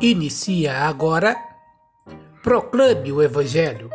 Inicia 0.00 0.86
agora 0.86 1.48
Proclame 2.42 3.12
o 3.12 3.20
Evangelho, 3.20 3.90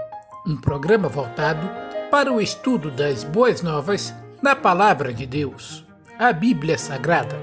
um 0.45 0.55
programa 0.55 1.07
voltado 1.07 1.67
para 2.11 2.31
o 2.31 2.41
estudo 2.41 2.91
das 2.91 3.23
boas 3.23 3.63
novas 3.63 4.13
na 4.43 4.55
Palavra 4.55 5.13
de 5.13 5.25
Deus, 5.25 5.83
a 6.19 6.31
Bíblia 6.31 6.77
Sagrada. 6.77 7.35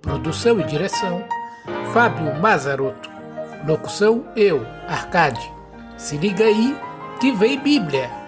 Produção 0.00 0.58
e 0.58 0.64
direção: 0.64 1.22
Fábio 1.92 2.34
Mazarotto. 2.40 3.08
Locução: 3.64 4.26
eu, 4.34 4.66
Arcade. 4.88 5.48
Se 5.96 6.16
liga 6.16 6.44
aí 6.44 6.76
que 7.20 7.30
vem 7.30 7.60
Bíblia. 7.60 8.21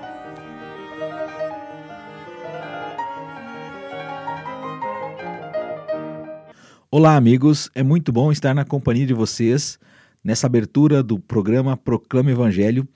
Olá, 6.96 7.16
amigos. 7.16 7.68
É 7.74 7.82
muito 7.82 8.12
bom 8.12 8.30
estar 8.30 8.54
na 8.54 8.64
companhia 8.64 9.04
de 9.04 9.12
vocês 9.12 9.80
nessa 10.22 10.46
abertura 10.46 11.02
do 11.02 11.18
programa 11.18 11.76
Proclama 11.76 12.30
Evangelho, 12.30 12.86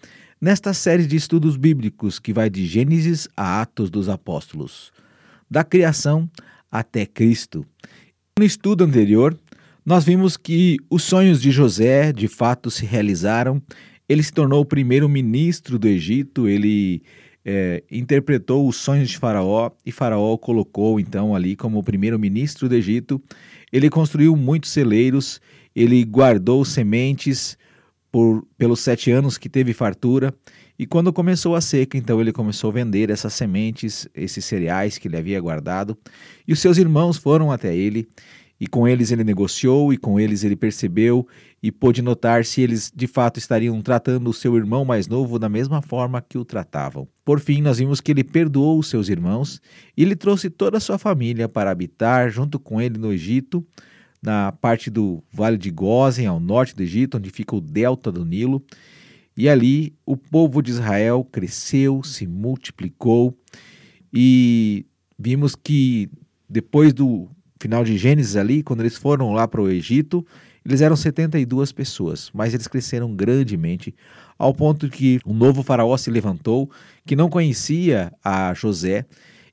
nesta 0.40 0.72
série 0.72 1.04
de 1.04 1.16
estudos 1.16 1.56
bíblicos 1.56 2.20
que 2.20 2.32
vai 2.32 2.48
de 2.48 2.64
Gênesis 2.64 3.26
a 3.36 3.60
Atos 3.60 3.90
dos 3.90 4.08
Apóstolos, 4.08 4.92
da 5.50 5.64
criação 5.64 6.30
até 6.70 7.04
Cristo. 7.04 7.66
No 8.38 8.44
estudo 8.44 8.84
anterior, 8.84 9.36
nós 9.84 10.04
vimos 10.04 10.36
que 10.36 10.76
os 10.88 11.02
sonhos 11.02 11.42
de 11.42 11.50
José 11.50 12.12
de 12.12 12.28
fato 12.28 12.70
se 12.70 12.86
realizaram. 12.86 13.60
Ele 14.08 14.22
se 14.22 14.32
tornou 14.32 14.60
o 14.60 14.64
primeiro 14.64 15.08
ministro 15.08 15.76
do 15.76 15.88
Egito, 15.88 16.46
ele 16.46 17.02
é, 17.50 17.82
interpretou 17.90 18.68
os 18.68 18.76
sonhos 18.76 19.08
de 19.08 19.16
Faraó 19.16 19.70
e 19.86 19.90
Faraó 19.90 20.34
o 20.34 20.38
colocou 20.38 21.00
então 21.00 21.34
ali 21.34 21.56
como 21.56 21.78
o 21.78 21.82
primeiro 21.82 22.18
ministro 22.18 22.68
do 22.68 22.74
Egito. 22.74 23.18
Ele 23.72 23.88
construiu 23.88 24.36
muitos 24.36 24.70
celeiros, 24.70 25.40
ele 25.74 26.04
guardou 26.04 26.62
sementes 26.62 27.56
por, 28.12 28.46
pelos 28.58 28.80
sete 28.80 29.10
anos 29.10 29.38
que 29.38 29.48
teve 29.48 29.72
fartura, 29.72 30.34
e 30.78 30.86
quando 30.86 31.10
começou 31.10 31.56
a 31.56 31.60
seca, 31.62 31.96
então 31.96 32.20
ele 32.20 32.32
começou 32.32 32.68
a 32.68 32.74
vender 32.74 33.08
essas 33.08 33.32
sementes, 33.32 34.06
esses 34.14 34.44
cereais 34.44 34.98
que 34.98 35.08
ele 35.08 35.16
havia 35.16 35.40
guardado, 35.40 35.96
e 36.46 36.52
os 36.52 36.60
seus 36.60 36.76
irmãos 36.76 37.16
foram 37.16 37.50
até 37.50 37.74
ele, 37.74 38.06
e 38.60 38.66
com 38.66 38.88
eles 38.88 39.10
ele 39.10 39.22
negociou, 39.22 39.92
e 39.92 39.96
com 39.96 40.18
eles 40.18 40.42
ele 40.42 40.56
percebeu 40.56 41.26
e 41.62 41.70
pôde 41.70 42.02
notar 42.02 42.44
se 42.44 42.60
eles 42.60 42.92
de 42.94 43.06
fato 43.06 43.38
estariam 43.38 43.80
tratando 43.80 44.28
o 44.28 44.32
seu 44.32 44.56
irmão 44.56 44.84
mais 44.84 45.06
novo 45.06 45.38
da 45.38 45.48
mesma 45.48 45.80
forma 45.80 46.20
que 46.20 46.38
o 46.38 46.44
tratavam. 46.44 47.06
Por 47.24 47.40
fim, 47.40 47.62
nós 47.62 47.78
vimos 47.78 48.00
que 48.00 48.10
ele 48.10 48.24
perdoou 48.24 48.78
os 48.78 48.88
seus 48.88 49.08
irmãos 49.08 49.60
e 49.96 50.02
ele 50.02 50.16
trouxe 50.16 50.50
toda 50.50 50.78
a 50.78 50.80
sua 50.80 50.98
família 50.98 51.48
para 51.48 51.70
habitar 51.70 52.30
junto 52.30 52.58
com 52.58 52.80
ele 52.80 52.98
no 52.98 53.12
Egito, 53.12 53.64
na 54.20 54.50
parte 54.50 54.90
do 54.90 55.22
Vale 55.32 55.56
de 55.56 55.70
Gozen, 55.70 56.26
ao 56.26 56.40
norte 56.40 56.74
do 56.74 56.82
Egito, 56.82 57.18
onde 57.18 57.30
fica 57.30 57.54
o 57.54 57.60
delta 57.60 58.10
do 58.10 58.24
Nilo. 58.24 58.62
E 59.36 59.48
ali 59.48 59.94
o 60.04 60.16
povo 60.16 60.60
de 60.60 60.72
Israel 60.72 61.24
cresceu, 61.30 62.02
se 62.02 62.26
multiplicou 62.26 63.36
e 64.12 64.84
vimos 65.16 65.54
que 65.54 66.10
depois 66.48 66.92
do 66.92 67.28
final 67.58 67.84
de 67.84 67.96
Gênesis 67.96 68.36
ali, 68.36 68.62
quando 68.62 68.80
eles 68.80 68.96
foram 68.96 69.32
lá 69.32 69.46
para 69.46 69.60
o 69.60 69.68
Egito, 69.68 70.26
eles 70.64 70.80
eram 70.80 70.96
72 70.96 71.72
pessoas, 71.72 72.30
mas 72.34 72.52
eles 72.52 72.68
cresceram 72.68 73.14
grandemente, 73.14 73.94
ao 74.38 74.54
ponto 74.54 74.88
que 74.88 75.18
um 75.26 75.34
novo 75.34 75.62
faraó 75.62 75.96
se 75.96 76.10
levantou, 76.10 76.70
que 77.06 77.16
não 77.16 77.28
conhecia 77.30 78.12
a 78.22 78.52
José 78.54 79.06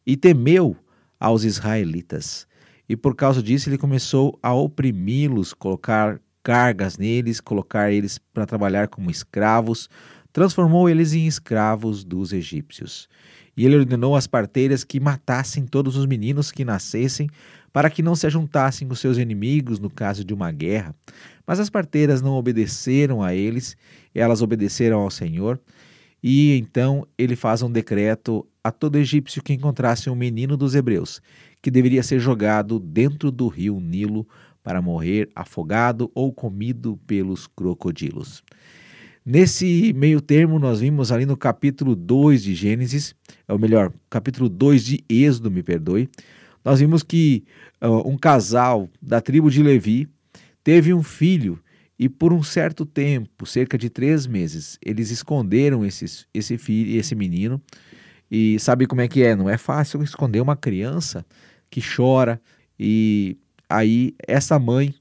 e 0.05 0.17
temeu 0.17 0.75
aos 1.19 1.43
israelitas. 1.43 2.47
E 2.87 2.95
por 2.95 3.15
causa 3.15 3.41
disso 3.41 3.69
ele 3.69 3.77
começou 3.77 4.37
a 4.43 4.53
oprimi-los, 4.53 5.53
colocar 5.53 6.19
cargas 6.43 6.97
neles, 6.97 7.41
colocar 7.41 7.91
eles 7.91 8.19
para 8.19 8.45
trabalhar 8.45 8.87
como 8.87 9.09
escravos, 9.09 9.89
transformou 10.31 10.87
eles 10.89 11.13
em 11.13 11.25
escravos 11.25 12.03
dos 12.03 12.31
egípcios. 12.33 13.07
E 13.57 13.65
ele 13.65 13.77
ordenou 13.77 14.15
às 14.15 14.27
parteiras 14.27 14.83
que 14.83 14.99
matassem 14.99 15.65
todos 15.65 15.95
os 15.95 16.05
meninos 16.05 16.51
que 16.51 16.65
nascessem, 16.65 17.29
para 17.75 17.89
que 17.89 18.01
não 18.01 18.15
se 18.15 18.25
ajuntassem 18.25 18.87
com 18.87 18.95
seus 18.95 19.17
inimigos 19.17 19.81
no 19.81 19.89
caso 19.89 20.23
de 20.23 20.33
uma 20.33 20.49
guerra. 20.49 20.95
Mas 21.45 21.59
as 21.59 21.69
parteiras 21.69 22.21
não 22.21 22.35
obedeceram 22.35 23.21
a 23.21 23.35
eles, 23.35 23.75
elas 24.13 24.41
obedeceram 24.41 25.01
ao 25.01 25.11
Senhor. 25.11 25.59
E 26.23 26.57
então 26.57 27.05
ele 27.17 27.35
faz 27.35 27.61
um 27.61 27.69
decreto 27.69 28.47
a 28.63 28.71
todo 28.71 28.95
egípcio 28.95 29.43
que 29.43 29.51
encontrasse 29.51 30.09
um 30.09 30.15
menino 30.15 30.55
dos 30.55 30.73
hebreus, 30.73 31.21
que 31.61 31.69
deveria 31.69 32.01
ser 32.01 32.17
jogado 32.17 32.79
dentro 32.79 33.29
do 33.29 33.49
rio 33.49 33.77
Nilo 33.81 34.25
para 34.63 34.81
morrer 34.81 35.27
afogado 35.35 36.09
ou 36.15 36.31
comido 36.31 36.97
pelos 37.05 37.45
crocodilos. 37.45 38.41
Nesse 39.25 39.91
meio 39.91 40.21
termo, 40.21 40.59
nós 40.59 40.79
vimos 40.79 41.11
ali 41.11 41.25
no 41.25 41.35
capítulo 41.35 41.93
2 41.93 42.41
de 42.41 42.55
Gênesis, 42.55 43.13
ou 43.49 43.59
melhor, 43.59 43.91
capítulo 44.09 44.47
2 44.47 44.85
de 44.85 45.03
Êxodo, 45.09 45.51
me 45.51 45.61
perdoe, 45.61 46.09
nós 46.65 46.79
vimos 46.79 47.03
que 47.03 47.45
uh, 47.81 48.07
um 48.07 48.17
casal 48.17 48.89
da 49.01 49.21
tribo 49.21 49.49
de 49.49 49.61
Levi 49.61 50.07
teve 50.63 50.93
um 50.93 51.03
filho 51.03 51.59
e 51.97 52.09
por 52.09 52.33
um 52.33 52.43
certo 52.43 52.85
tempo, 52.85 53.45
cerca 53.45 53.77
de 53.77 53.89
três 53.89 54.27
meses, 54.27 54.77
eles 54.83 55.11
esconderam 55.11 55.85
esse, 55.85 56.25
esse 56.33 56.57
filho, 56.57 56.99
esse 56.99 57.15
menino. 57.15 57.61
E 58.29 58.59
sabe 58.59 58.85
como 58.85 59.01
é 59.01 59.07
que 59.07 59.23
é? 59.23 59.35
Não 59.35 59.49
é 59.49 59.57
fácil 59.57 60.03
esconder 60.03 60.41
uma 60.41 60.57
criança 60.57 61.25
que 61.69 61.81
chora. 61.81 62.41
E 62.77 63.37
aí 63.69 64.13
essa 64.27 64.59
mãe, 64.59 64.93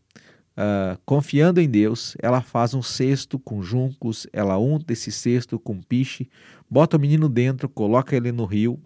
uh, 0.57 0.97
confiando 1.05 1.61
em 1.61 1.69
Deus, 1.69 2.17
ela 2.23 2.41
faz 2.41 2.75
um 2.75 2.83
cesto 2.83 3.41
com 3.41 3.61
juncos, 3.61 4.27
ela 4.33 4.57
unta 4.59 4.93
esse 4.93 5.11
cesto 5.11 5.59
com 5.59 5.81
piche, 5.81 6.31
bota 6.71 6.97
o 6.97 7.01
menino 7.01 7.29
dentro, 7.29 7.69
coloca 7.69 8.15
ele 8.15 8.31
no 8.31 8.45
rio 8.45 8.79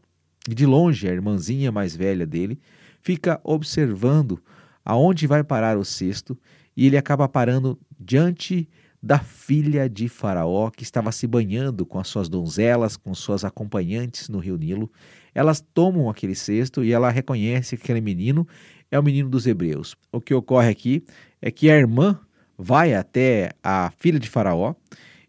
e 0.49 0.55
de 0.55 0.65
longe, 0.65 1.07
a 1.07 1.13
irmãzinha 1.13 1.71
mais 1.71 1.95
velha 1.95 2.27
dele 2.27 2.59
fica 3.03 3.41
observando 3.45 4.43
aonde 4.85 5.27
vai 5.27 5.45
parar 5.45 5.77
o 5.77 5.85
cesto 5.85 6.39
e 6.77 6.87
ele 6.87 6.97
acaba 6.97 7.29
parando 7.29 7.79
diante 7.99 8.69
da 9.03 9.19
filha 9.19 9.89
de 9.89 10.09
Faraó, 10.09 10.71
que 10.71 10.83
estava 10.83 11.13
se 11.13 11.27
banhando 11.27 11.87
com 11.87 11.99
as 11.99 12.09
suas 12.09 12.29
donzelas, 12.29 12.97
com 12.97 13.15
suas 13.15 13.45
acompanhantes 13.45 14.29
no 14.29 14.39
rio 14.39 14.57
Nilo. 14.57 14.91
Elas 15.35 15.65
tomam 15.73 16.11
aquele 16.11 16.35
cesto 16.35 16.85
e 16.85 16.93
ela 16.93 17.11
reconhece 17.11 17.77
que 17.77 17.83
aquele 17.85 18.01
menino 18.01 18.47
é 18.91 18.99
o 18.99 19.03
menino 19.03 19.29
dos 19.29 19.47
hebreus. 19.47 19.95
O 20.13 20.21
que 20.21 20.35
ocorre 20.35 20.69
aqui 20.69 21.05
é 21.41 21.51
que 21.51 21.71
a 21.71 21.77
irmã 21.77 22.19
vai 22.57 22.95
até 22.95 23.53
a 23.63 23.93
filha 23.99 24.19
de 24.19 24.29
Faraó 24.29 24.75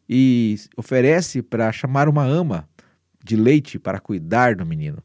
e 0.07 0.55
oferece 0.75 1.43
para 1.43 1.71
chamar 1.71 2.09
uma 2.09 2.25
ama 2.25 2.67
de 3.23 3.35
leite 3.35 3.77
para 3.77 3.99
cuidar 3.99 4.55
do 4.55 4.65
menino. 4.65 5.03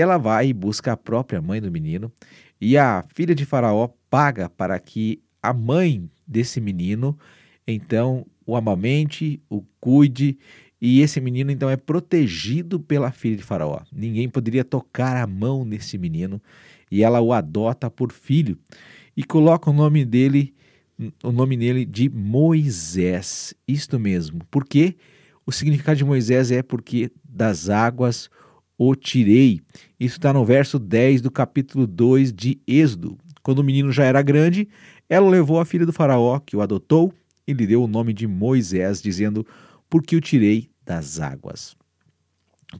Ela 0.00 0.18
vai 0.18 0.48
e 0.48 0.52
busca 0.52 0.92
a 0.92 0.96
própria 0.96 1.40
mãe 1.40 1.60
do 1.60 1.70
menino 1.70 2.12
e 2.60 2.76
a 2.76 3.04
filha 3.14 3.34
de 3.34 3.44
Faraó 3.44 3.88
paga 4.10 4.48
para 4.48 4.78
que 4.78 5.22
a 5.42 5.52
mãe 5.52 6.08
desse 6.26 6.60
menino 6.60 7.16
então 7.66 8.26
o 8.46 8.56
amamente, 8.56 9.40
o 9.48 9.62
cuide 9.80 10.38
e 10.80 11.00
esse 11.00 11.20
menino 11.20 11.50
então 11.50 11.70
é 11.70 11.76
protegido 11.76 12.78
pela 12.78 13.10
filha 13.10 13.36
de 13.36 13.42
Faraó. 13.42 13.80
Ninguém 13.90 14.28
poderia 14.28 14.64
tocar 14.64 15.16
a 15.16 15.26
mão 15.26 15.64
nesse 15.64 15.96
menino 15.96 16.42
e 16.90 17.02
ela 17.02 17.20
o 17.20 17.32
adota 17.32 17.90
por 17.90 18.12
filho 18.12 18.58
e 19.16 19.22
coloca 19.22 19.70
o 19.70 19.72
nome 19.72 20.04
dele, 20.04 20.54
o 21.22 21.32
nome 21.32 21.56
nele 21.56 21.84
de 21.84 22.08
Moisés. 22.10 23.54
Isto 23.66 23.98
mesmo. 23.98 24.40
Porque 24.50 24.96
o 25.46 25.52
significado 25.52 25.96
de 25.96 26.04
Moisés 26.04 26.50
é 26.50 26.62
porque 26.62 27.10
das 27.24 27.68
águas 27.68 28.28
o 28.78 28.94
tirei. 28.94 29.60
Isso 29.98 30.16
está 30.16 30.32
no 30.32 30.44
verso 30.44 30.78
10 30.78 31.22
do 31.22 31.30
capítulo 31.30 31.86
2 31.86 32.32
de 32.32 32.60
Êxodo. 32.66 33.18
Quando 33.42 33.58
o 33.60 33.64
menino 33.64 33.92
já 33.92 34.04
era 34.04 34.22
grande, 34.22 34.68
ela 35.08 35.28
levou 35.28 35.60
a 35.60 35.64
filha 35.64 35.86
do 35.86 35.92
faraó, 35.92 36.38
que 36.40 36.56
o 36.56 36.60
adotou, 36.60 37.12
e 37.46 37.52
lhe 37.52 37.66
deu 37.66 37.84
o 37.84 37.88
nome 37.88 38.12
de 38.12 38.26
Moisés, 38.26 39.02
dizendo, 39.02 39.46
porque 39.88 40.16
o 40.16 40.20
tirei 40.20 40.70
das 40.84 41.20
águas. 41.20 41.76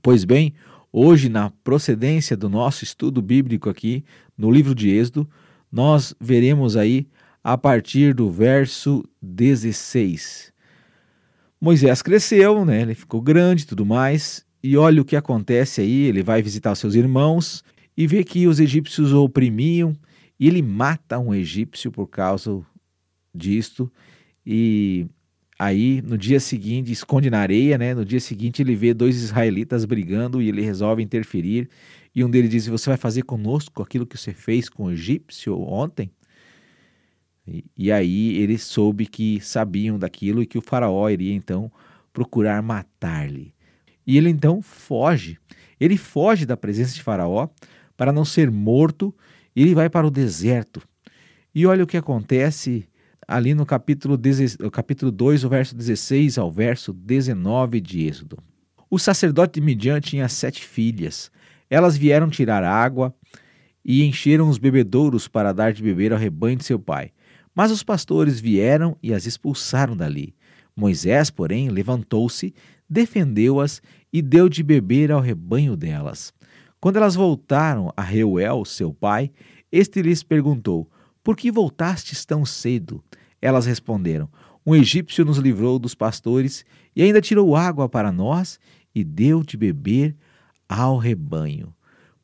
Pois 0.02 0.24
bem, 0.24 0.54
hoje, 0.92 1.28
na 1.28 1.50
procedência 1.62 2.36
do 2.36 2.48
nosso 2.48 2.82
estudo 2.82 3.20
bíblico 3.20 3.68
aqui, 3.68 4.04
no 4.36 4.50
livro 4.50 4.74
de 4.74 4.90
Êxodo, 4.90 5.28
nós 5.70 6.14
veremos 6.20 6.76
aí 6.76 7.06
a 7.42 7.58
partir 7.58 8.14
do 8.14 8.30
verso 8.30 9.04
16. 9.20 10.52
Moisés 11.60 12.02
cresceu, 12.02 12.64
né? 12.64 12.82
ele 12.82 12.94
ficou 12.94 13.20
grande 13.20 13.62
e 13.62 13.66
tudo 13.66 13.84
mais, 13.84 14.43
e 14.64 14.78
olha 14.78 15.02
o 15.02 15.04
que 15.04 15.14
acontece 15.14 15.82
aí: 15.82 16.04
ele 16.04 16.22
vai 16.22 16.40
visitar 16.40 16.74
seus 16.74 16.94
irmãos 16.94 17.62
e 17.94 18.06
vê 18.06 18.24
que 18.24 18.46
os 18.46 18.58
egípcios 18.58 19.12
o 19.12 19.22
oprimiam, 19.22 19.94
e 20.40 20.48
ele 20.48 20.62
mata 20.62 21.18
um 21.18 21.34
egípcio 21.34 21.92
por 21.92 22.06
causa 22.06 22.62
disto. 23.34 23.92
E 24.44 25.06
aí, 25.58 26.00
no 26.00 26.16
dia 26.16 26.40
seguinte, 26.40 26.90
esconde 26.90 27.28
na 27.28 27.40
areia, 27.40 27.76
né? 27.76 27.94
No 27.94 28.06
dia 28.06 28.20
seguinte, 28.20 28.62
ele 28.62 28.74
vê 28.74 28.94
dois 28.94 29.22
israelitas 29.22 29.84
brigando 29.84 30.40
e 30.40 30.48
ele 30.48 30.62
resolve 30.62 31.02
interferir. 31.02 31.68
E 32.14 32.24
um 32.24 32.30
deles 32.30 32.48
diz: 32.48 32.66
Você 32.66 32.88
vai 32.88 32.96
fazer 32.96 33.22
conosco 33.22 33.82
aquilo 33.82 34.06
que 34.06 34.16
você 34.16 34.32
fez 34.32 34.70
com 34.70 34.84
o 34.84 34.92
egípcio 34.92 35.60
ontem? 35.60 36.10
E, 37.46 37.66
e 37.76 37.92
aí 37.92 38.38
ele 38.38 38.56
soube 38.56 39.04
que 39.04 39.42
sabiam 39.42 39.98
daquilo 39.98 40.42
e 40.42 40.46
que 40.46 40.56
o 40.56 40.62
faraó 40.62 41.10
iria 41.10 41.34
então 41.34 41.70
procurar 42.14 42.62
matar-lhe. 42.62 43.53
E 44.06 44.16
ele 44.16 44.28
então 44.28 44.60
foge. 44.62 45.38
Ele 45.78 45.96
foge 45.96 46.46
da 46.46 46.56
presença 46.56 46.94
de 46.94 47.02
Faraó 47.02 47.48
para 47.96 48.12
não 48.12 48.24
ser 48.24 48.50
morto 48.50 49.14
e 49.54 49.62
ele 49.62 49.74
vai 49.74 49.88
para 49.88 50.06
o 50.06 50.10
deserto. 50.10 50.82
E 51.54 51.66
olha 51.66 51.84
o 51.84 51.86
que 51.86 51.96
acontece 51.96 52.88
ali 53.26 53.54
no 53.54 53.64
capítulo, 53.64 54.18
capítulo 54.70 55.10
2, 55.10 55.44
o 55.44 55.48
verso 55.48 55.74
16 55.74 56.38
ao 56.38 56.50
verso 56.50 56.92
19 56.92 57.80
de 57.80 58.06
Êxodo. 58.06 58.38
O 58.90 58.98
sacerdote 58.98 59.60
de 59.60 59.64
Midian 59.64 60.00
tinha 60.00 60.28
sete 60.28 60.64
filhas. 60.64 61.30
Elas 61.70 61.96
vieram 61.96 62.28
tirar 62.28 62.62
água 62.62 63.14
e 63.84 64.04
encheram 64.04 64.48
os 64.48 64.58
bebedouros 64.58 65.28
para 65.28 65.52
dar 65.52 65.72
de 65.72 65.82
beber 65.82 66.12
ao 66.12 66.18
rebanho 66.18 66.56
de 66.56 66.64
seu 66.64 66.78
pai. 66.78 67.10
Mas 67.54 67.70
os 67.70 67.82
pastores 67.82 68.40
vieram 68.40 68.96
e 69.02 69.14
as 69.14 69.26
expulsaram 69.26 69.96
dali. 69.96 70.34
Moisés, 70.76 71.30
porém, 71.30 71.68
levantou-se, 71.68 72.52
defendeu-as 72.88 73.82
e 74.12 74.22
deu 74.22 74.48
de 74.48 74.62
beber 74.62 75.10
ao 75.10 75.20
rebanho 75.20 75.76
delas. 75.76 76.32
Quando 76.80 76.96
elas 76.96 77.14
voltaram 77.14 77.92
a 77.96 78.02
Reuel, 78.02 78.64
seu 78.64 78.92
pai, 78.92 79.30
este 79.72 80.02
lhes 80.02 80.22
perguntou: 80.22 80.90
Por 81.22 81.36
que 81.36 81.50
voltastes 81.50 82.24
tão 82.24 82.44
cedo? 82.44 83.02
Elas 83.40 83.66
responderam: 83.66 84.28
Um 84.64 84.74
egípcio 84.74 85.24
nos 85.24 85.38
livrou 85.38 85.78
dos 85.78 85.94
pastores 85.94 86.64
e 86.94 87.02
ainda 87.02 87.20
tirou 87.20 87.56
água 87.56 87.88
para 87.88 88.12
nós 88.12 88.58
e 88.94 89.02
deu 89.02 89.42
de 89.42 89.56
beber 89.56 90.14
ao 90.68 90.98
rebanho. 90.98 91.74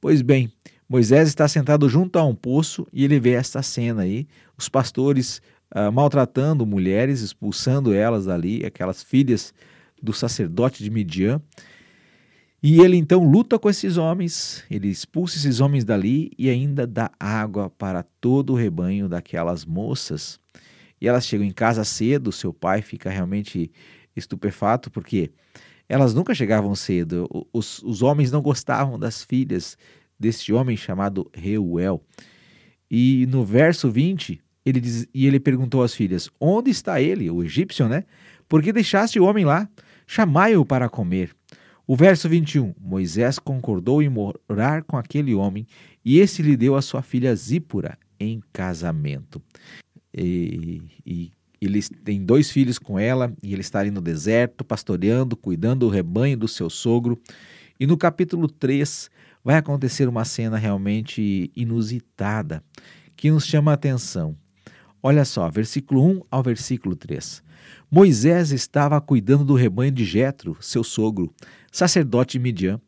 Pois 0.00 0.22
bem, 0.22 0.52
Moisés 0.88 1.28
está 1.28 1.46
sentado 1.46 1.88
junto 1.88 2.18
a 2.18 2.24
um 2.24 2.34
poço 2.34 2.86
e 2.92 3.04
ele 3.04 3.20
vê 3.20 3.32
esta 3.32 3.62
cena 3.62 4.02
aí, 4.02 4.26
os 4.56 4.68
pastores 4.68 5.40
uh, 5.74 5.90
maltratando 5.92 6.66
mulheres, 6.66 7.20
expulsando 7.20 7.92
elas 7.92 8.26
dali, 8.26 8.64
aquelas 8.64 9.02
filhas 9.02 9.54
do 10.02 10.12
sacerdote 10.12 10.82
de 10.82 10.90
Midian. 10.90 11.40
E 12.62 12.80
ele 12.80 12.96
então 12.96 13.24
luta 13.24 13.58
com 13.58 13.70
esses 13.70 13.96
homens, 13.96 14.62
ele 14.70 14.88
expulsa 14.88 15.38
esses 15.38 15.60
homens 15.60 15.82
dali 15.82 16.30
e 16.38 16.50
ainda 16.50 16.86
dá 16.86 17.10
água 17.18 17.70
para 17.70 18.02
todo 18.02 18.52
o 18.52 18.56
rebanho 18.56 19.08
daquelas 19.08 19.64
moças. 19.64 20.38
E 21.00 21.08
elas 21.08 21.26
chegam 21.26 21.46
em 21.46 21.52
casa 21.52 21.84
cedo, 21.84 22.30
seu 22.30 22.52
pai 22.52 22.82
fica 22.82 23.08
realmente 23.08 23.72
estupefato, 24.14 24.90
porque 24.90 25.30
elas 25.88 26.12
nunca 26.12 26.34
chegavam 26.34 26.74
cedo. 26.74 27.26
Os, 27.50 27.82
os 27.82 28.02
homens 28.02 28.30
não 28.30 28.42
gostavam 28.42 28.98
das 28.98 29.24
filhas 29.24 29.78
deste 30.18 30.52
homem 30.52 30.76
chamado 30.76 31.30
Reuel. 31.34 32.04
E 32.90 33.26
no 33.30 33.42
verso 33.42 33.90
20, 33.90 34.38
ele 34.66 34.80
diz, 34.80 35.08
e 35.14 35.26
ele 35.26 35.40
perguntou 35.40 35.82
às 35.82 35.94
filhas: 35.94 36.28
Onde 36.38 36.70
está 36.70 37.00
ele, 37.00 37.30
o 37.30 37.42
egípcio, 37.42 37.88
né? 37.88 38.04
Por 38.46 38.62
que 38.62 38.72
deixaste 38.72 39.18
o 39.18 39.24
homem 39.24 39.44
lá? 39.44 39.68
Chamai-o 40.12 40.64
para 40.64 40.88
comer. 40.88 41.30
O 41.86 41.94
verso 41.94 42.28
21, 42.28 42.74
Moisés 42.80 43.38
concordou 43.38 44.02
em 44.02 44.08
morar 44.08 44.82
com 44.82 44.96
aquele 44.96 45.36
homem 45.36 45.64
e 46.04 46.18
esse 46.18 46.42
lhe 46.42 46.56
deu 46.56 46.74
a 46.74 46.82
sua 46.82 47.00
filha 47.00 47.32
Zípora 47.32 47.96
em 48.18 48.42
casamento. 48.52 49.40
E, 50.12 50.82
e 51.06 51.30
ele 51.60 51.80
tem 51.80 52.24
dois 52.24 52.50
filhos 52.50 52.76
com 52.76 52.98
ela 52.98 53.32
e 53.40 53.52
ele 53.52 53.60
está 53.60 53.78
ali 53.78 53.92
no 53.92 54.00
deserto, 54.00 54.64
pastoreando, 54.64 55.36
cuidando 55.36 55.86
do 55.86 55.88
rebanho 55.88 56.36
do 56.36 56.48
seu 56.48 56.68
sogro. 56.68 57.16
E 57.78 57.86
no 57.86 57.96
capítulo 57.96 58.48
3 58.48 59.08
vai 59.44 59.58
acontecer 59.58 60.08
uma 60.08 60.24
cena 60.24 60.58
realmente 60.58 61.52
inusitada 61.54 62.64
que 63.14 63.30
nos 63.30 63.46
chama 63.46 63.70
a 63.70 63.74
atenção. 63.74 64.36
Olha 65.02 65.24
só, 65.24 65.48
versículo 65.48 66.04
1 66.04 66.22
ao 66.30 66.42
versículo 66.42 66.94
3. 66.94 67.42
Moisés 67.90 68.50
estava 68.50 69.00
cuidando 69.00 69.44
do 69.44 69.54
rebanho 69.54 69.90
de 69.90 70.04
Jetro, 70.04 70.58
seu 70.60 70.84
sogro, 70.84 71.32
sacerdote 71.72 72.32
de 72.32 72.38
Midian, 72.38 72.80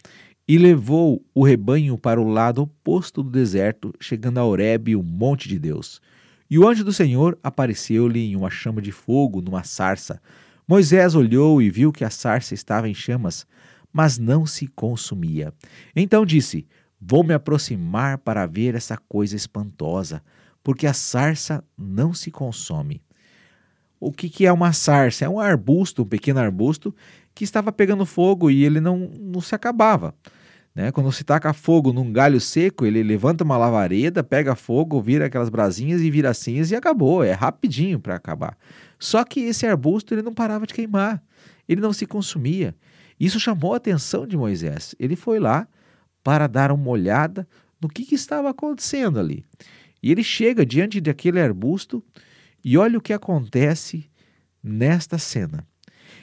e 0.46 0.58
levou 0.58 1.24
o 1.34 1.42
rebanho 1.42 1.96
para 1.96 2.20
o 2.20 2.28
lado 2.28 2.62
oposto 2.62 3.22
do 3.22 3.30
deserto, 3.30 3.94
chegando 3.98 4.38
a 4.38 4.44
Horebe, 4.44 4.94
o 4.94 5.02
monte 5.02 5.48
de 5.48 5.58
Deus. 5.58 6.02
E 6.50 6.58
o 6.58 6.68
anjo 6.68 6.84
do 6.84 6.92
Senhor 6.92 7.38
apareceu-lhe 7.42 8.20
em 8.20 8.36
uma 8.36 8.50
chama 8.50 8.82
de 8.82 8.92
fogo, 8.92 9.40
numa 9.40 9.64
sarça. 9.64 10.20
Moisés 10.68 11.14
olhou 11.14 11.62
e 11.62 11.70
viu 11.70 11.90
que 11.90 12.04
a 12.04 12.10
sarça 12.10 12.52
estava 12.52 12.90
em 12.90 12.94
chamas, 12.94 13.46
mas 13.90 14.18
não 14.18 14.44
se 14.44 14.66
consumia. 14.66 15.54
Então 15.96 16.26
disse: 16.26 16.66
Vou 17.00 17.24
me 17.24 17.32
aproximar 17.32 18.18
para 18.18 18.44
ver 18.44 18.74
essa 18.74 18.98
coisa 19.08 19.34
espantosa 19.34 20.22
porque 20.62 20.86
a 20.86 20.92
sarça 20.92 21.64
não 21.76 22.14
se 22.14 22.30
consome. 22.30 23.02
O 23.98 24.12
que, 24.12 24.28
que 24.28 24.46
é 24.46 24.52
uma 24.52 24.72
sarça? 24.72 25.24
É 25.24 25.28
um 25.28 25.38
arbusto, 25.38 26.02
um 26.02 26.06
pequeno 26.06 26.40
arbusto, 26.40 26.94
que 27.34 27.44
estava 27.44 27.70
pegando 27.70 28.04
fogo 28.04 28.50
e 28.50 28.64
ele 28.64 28.80
não, 28.80 29.10
não 29.20 29.40
se 29.40 29.54
acabava. 29.54 30.14
Né? 30.74 30.90
Quando 30.90 31.12
se 31.12 31.22
taca 31.22 31.52
fogo 31.52 31.92
num 31.92 32.12
galho 32.12 32.40
seco, 32.40 32.86
ele 32.86 33.02
levanta 33.02 33.44
uma 33.44 33.56
lavareda, 33.56 34.24
pega 34.24 34.54
fogo, 34.54 35.00
vira 35.00 35.26
aquelas 35.26 35.48
brasinhas 35.48 36.00
e 36.00 36.10
vira 36.10 36.32
cinzas 36.32 36.70
e 36.70 36.74
acabou. 36.74 37.22
É 37.22 37.32
rapidinho 37.32 38.00
para 38.00 38.16
acabar. 38.16 38.56
Só 38.98 39.24
que 39.24 39.40
esse 39.40 39.66
arbusto 39.66 40.14
ele 40.14 40.22
não 40.22 40.32
parava 40.32 40.66
de 40.66 40.74
queimar, 40.74 41.22
ele 41.68 41.80
não 41.80 41.92
se 41.92 42.06
consumia. 42.06 42.74
Isso 43.20 43.38
chamou 43.38 43.74
a 43.74 43.76
atenção 43.76 44.26
de 44.26 44.36
Moisés. 44.36 44.94
Ele 44.98 45.14
foi 45.14 45.38
lá 45.38 45.68
para 46.24 46.46
dar 46.46 46.72
uma 46.72 46.88
olhada 46.88 47.46
no 47.80 47.88
que, 47.88 48.04
que 48.04 48.14
estava 48.14 48.50
acontecendo 48.50 49.18
ali. 49.18 49.44
E 50.02 50.10
ele 50.10 50.22
chega 50.22 50.66
diante 50.66 51.00
daquele 51.00 51.40
arbusto 51.40 52.02
e 52.64 52.76
olha 52.76 52.98
o 52.98 53.02
que 53.02 53.12
acontece 53.12 54.10
nesta 54.62 55.18
cena. 55.18 55.66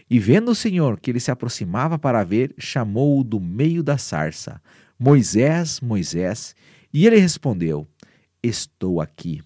E 0.10 0.18
vendo 0.20 0.52
o 0.52 0.56
Senhor 0.56 1.00
que 1.00 1.12
ele 1.12 1.20
se 1.20 1.30
aproximava 1.30 2.00
para 2.00 2.24
ver, 2.24 2.54
chamou-o 2.58 3.24
do 3.24 3.40
meio 3.40 3.84
da 3.84 3.98
sarça: 3.98 4.62
Moisés, 4.98 5.80
Moisés. 5.80 6.56
E 6.92 7.06
ele 7.06 7.18
respondeu: 7.18 7.88
Estou 8.42 9.00
aqui. 9.00 9.42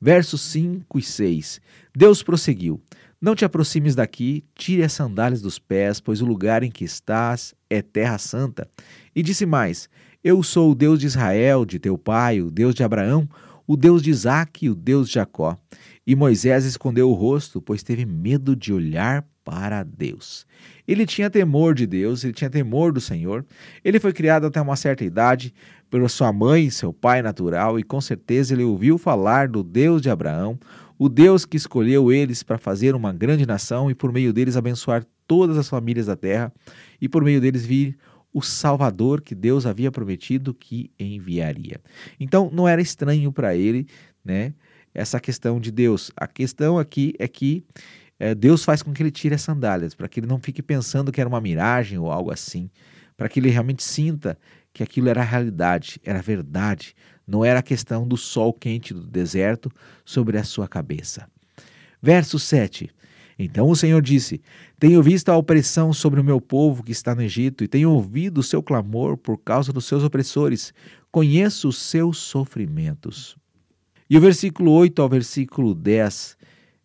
Versos 0.00 0.40
5 0.42 0.98
e 0.98 1.02
6. 1.02 1.60
Deus 1.94 2.22
prosseguiu: 2.22 2.80
Não 3.20 3.34
te 3.34 3.44
aproximes 3.44 3.94
daqui, 3.94 4.44
tire 4.54 4.82
as 4.82 4.92
sandálias 4.92 5.42
dos 5.42 5.58
pés, 5.58 6.00
pois 6.00 6.22
o 6.22 6.26
lugar 6.26 6.62
em 6.62 6.70
que 6.70 6.84
estás 6.84 7.54
é 7.68 7.82
terra 7.82 8.16
santa. 8.16 8.68
E 9.14 9.22
disse 9.22 9.44
mais: 9.44 9.88
Eu 10.24 10.42
sou 10.42 10.70
o 10.70 10.74
Deus 10.74 10.98
de 10.98 11.06
Israel, 11.06 11.66
de 11.66 11.78
teu 11.78 11.98
pai, 11.98 12.40
o 12.40 12.50
Deus 12.50 12.74
de 12.74 12.82
Abraão, 12.82 13.28
o 13.66 13.76
Deus 13.76 14.02
de 14.02 14.10
Isaac 14.10 14.64
e 14.64 14.70
o 14.70 14.74
Deus 14.74 15.08
de 15.08 15.14
Jacó. 15.14 15.56
E 16.06 16.14
Moisés 16.14 16.64
escondeu 16.64 17.10
o 17.10 17.14
rosto, 17.14 17.60
pois 17.60 17.82
teve 17.82 18.06
medo 18.06 18.54
de 18.54 18.72
olhar 18.72 19.26
para 19.44 19.82
Deus. 19.84 20.46
Ele 20.86 21.06
tinha 21.06 21.30
temor 21.30 21.74
de 21.74 21.86
Deus, 21.86 22.24
ele 22.24 22.32
tinha 22.32 22.50
temor 22.50 22.92
do 22.92 23.00
Senhor. 23.00 23.44
Ele 23.84 24.00
foi 24.00 24.12
criado 24.12 24.46
até 24.46 24.60
uma 24.60 24.76
certa 24.76 25.04
idade 25.04 25.54
pela 25.88 26.08
sua 26.08 26.32
mãe, 26.32 26.68
seu 26.68 26.92
pai 26.92 27.22
natural, 27.22 27.78
e 27.78 27.82
com 27.82 28.00
certeza 28.00 28.54
ele 28.54 28.64
ouviu 28.64 28.98
falar 28.98 29.48
do 29.48 29.62
Deus 29.62 30.02
de 30.02 30.10
Abraão, 30.10 30.58
o 30.98 31.08
Deus 31.08 31.44
que 31.44 31.56
escolheu 31.56 32.10
eles 32.10 32.42
para 32.42 32.58
fazer 32.58 32.94
uma 32.94 33.12
grande 33.12 33.46
nação 33.46 33.90
e 33.90 33.94
por 33.94 34.12
meio 34.12 34.32
deles 34.32 34.56
abençoar 34.56 35.04
todas 35.26 35.56
as 35.56 35.68
famílias 35.68 36.06
da 36.06 36.16
terra 36.16 36.52
e 37.00 37.08
por 37.08 37.22
meio 37.22 37.40
deles 37.40 37.64
vir 37.64 37.96
o 38.36 38.42
Salvador 38.42 39.22
que 39.22 39.34
Deus 39.34 39.64
havia 39.64 39.90
prometido 39.90 40.52
que 40.52 40.90
enviaria. 41.00 41.80
Então 42.20 42.50
não 42.52 42.68
era 42.68 42.82
estranho 42.82 43.32
para 43.32 43.56
ele, 43.56 43.86
né? 44.22 44.52
Essa 44.92 45.18
questão 45.18 45.58
de 45.58 45.70
Deus. 45.70 46.12
A 46.14 46.26
questão 46.26 46.78
aqui 46.78 47.14
é 47.18 47.26
que 47.26 47.64
é, 48.20 48.34
Deus 48.34 48.62
faz 48.62 48.82
com 48.82 48.92
que 48.92 49.02
ele 49.02 49.10
tire 49.10 49.34
as 49.34 49.40
sandálias, 49.40 49.94
para 49.94 50.06
que 50.06 50.20
ele 50.20 50.26
não 50.26 50.38
fique 50.38 50.62
pensando 50.62 51.10
que 51.10 51.18
era 51.18 51.26
uma 51.26 51.40
miragem 51.40 51.96
ou 51.98 52.12
algo 52.12 52.30
assim, 52.30 52.68
para 53.16 53.26
que 53.26 53.40
ele 53.40 53.48
realmente 53.48 53.82
sinta 53.82 54.38
que 54.70 54.82
aquilo 54.82 55.08
era 55.08 55.22
realidade, 55.22 55.98
era 56.04 56.20
verdade, 56.20 56.94
não 57.26 57.42
era 57.42 57.60
a 57.60 57.62
questão 57.62 58.06
do 58.06 58.18
sol 58.18 58.52
quente 58.52 58.92
do 58.92 59.06
deserto 59.06 59.72
sobre 60.04 60.36
a 60.36 60.44
sua 60.44 60.68
cabeça. 60.68 61.26
Verso 62.02 62.38
7. 62.38 62.90
Então 63.38 63.68
o 63.68 63.76
Senhor 63.76 64.00
disse: 64.00 64.40
Tenho 64.78 65.02
visto 65.02 65.28
a 65.28 65.36
opressão 65.36 65.92
sobre 65.92 66.20
o 66.20 66.24
meu 66.24 66.40
povo 66.40 66.82
que 66.82 66.92
está 66.92 67.14
no 67.14 67.22
Egito, 67.22 67.62
e 67.62 67.68
tenho 67.68 67.90
ouvido 67.90 68.38
o 68.38 68.42
seu 68.42 68.62
clamor 68.62 69.16
por 69.16 69.38
causa 69.38 69.72
dos 69.72 69.84
seus 69.84 70.02
opressores. 70.02 70.72
Conheço 71.10 71.68
os 71.68 71.76
seus 71.76 72.18
sofrimentos. 72.18 73.36
E 74.08 74.16
o 74.16 74.20
versículo 74.20 74.70
8 74.72 75.02
ao 75.02 75.08
versículo 75.08 75.74
10 75.74 76.36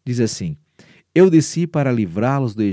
diz 0.03 0.19
assim: 0.19 0.57
Eu 1.15 1.29
desci 1.29 1.65
para 1.65 1.91
livrá-los 1.91 2.53
do 2.53 2.63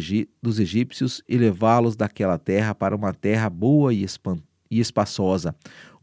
dos 0.43 0.59
egípcios 0.59 1.23
e 1.29 1.37
levá-los 1.37 1.95
daquela 1.95 2.39
terra 2.39 2.75
para 2.75 2.97
uma 2.97 3.15
terra 3.15 3.49
boa 3.49 3.95
e, 3.95 4.05
e 4.71 4.81
espaçosa, 4.81 5.55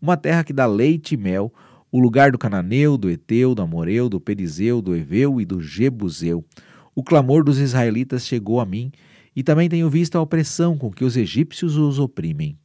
uma 0.02 0.16
terra 0.16 0.46
que 0.46 0.54
dá 0.54 0.66
leite 0.66 1.16
e 1.16 1.18
mel, 1.18 1.54
o 1.92 2.00
lugar 2.00 2.32
do 2.32 2.38
cananeu, 2.38 2.98
do 2.98 3.10
eteu, 3.10 3.54
do 3.54 3.62
amoreu, 3.62 4.08
do 4.08 4.20
perizeu, 4.20 4.82
do 4.82 4.96
eveu 4.96 5.42
e 5.42 5.46
do 5.46 5.62
jebuseu 5.62 6.46
o 6.96 7.04
clamor 7.04 7.44
dos 7.44 7.60
israelitas 7.60 8.26
chegou 8.26 8.60
a 8.60 8.66
mim, 8.66 8.92
e 9.36 9.44
também 9.44 9.68
tenho 9.68 9.90
visto 9.90 10.18
a 10.18 10.22
opressão 10.22 10.78
com 10.78 10.90
que 10.90 11.04
os 11.04 11.18
egípcios 11.18 11.76
os 11.76 12.00
oprimem. 12.00 12.58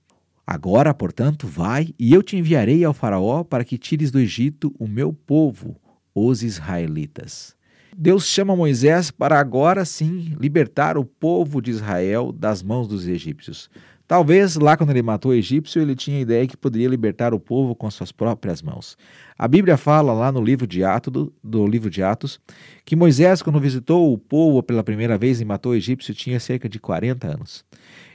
Agora, 0.47 0.95
portanto, 0.95 1.47
vai, 1.47 1.95
e 1.99 2.15
eu 2.15 2.23
te 2.23 2.37
enviarei 2.37 2.85
ao 2.85 2.95
Faraó 2.95 3.43
para 3.43 3.65
que 3.65 3.77
tires 3.77 4.11
do 4.11 4.21
Egito 4.21 4.75
o 4.79 4.87
meu 4.87 5.13
povo, 5.13 5.77
os 6.15 6.43
israelitas. 6.43 7.57
Deus 7.97 8.27
chama 8.27 8.55
Moisés 8.55 9.11
para 9.11 9.39
agora 9.39 9.85
sim 9.85 10.37
libertar 10.39 10.97
o 10.97 11.05
povo 11.05 11.61
de 11.61 11.71
Israel 11.71 12.33
das 12.33 12.63
mãos 12.63 12.87
dos 12.87 13.07
egípcios. 13.07 13.69
Talvez 14.11 14.57
lá 14.57 14.77
quando 14.77 14.91
ele 14.91 15.03
matou 15.03 15.31
o 15.31 15.35
egípcio, 15.35 15.81
ele 15.81 15.95
tinha 15.95 16.19
a 16.19 16.21
ideia 16.21 16.45
que 16.45 16.57
poderia 16.57 16.89
libertar 16.89 17.33
o 17.33 17.39
povo 17.39 17.77
com 17.77 17.89
suas 17.89 18.11
próprias 18.11 18.61
mãos. 18.61 18.99
A 19.39 19.47
Bíblia 19.47 19.77
fala 19.77 20.13
lá 20.13 20.33
no 20.33 20.43
livro 20.43 20.67
de 20.67 20.83
Atos, 20.83 21.13
do, 21.13 21.33
do, 21.45 21.65
livro 21.65 21.89
de 21.89 22.03
Atos, 22.03 22.41
que 22.85 22.97
Moisés, 22.97 23.41
quando 23.41 23.61
visitou 23.61 24.13
o 24.13 24.19
povo 24.19 24.65
pela 24.65 24.83
primeira 24.83 25.17
vez 25.17 25.41
e 25.41 25.45
matou 25.45 25.71
o 25.71 25.75
egípcio, 25.77 26.13
tinha 26.13 26.41
cerca 26.41 26.69
de 26.69 26.81
40 26.81 27.25
anos. 27.25 27.65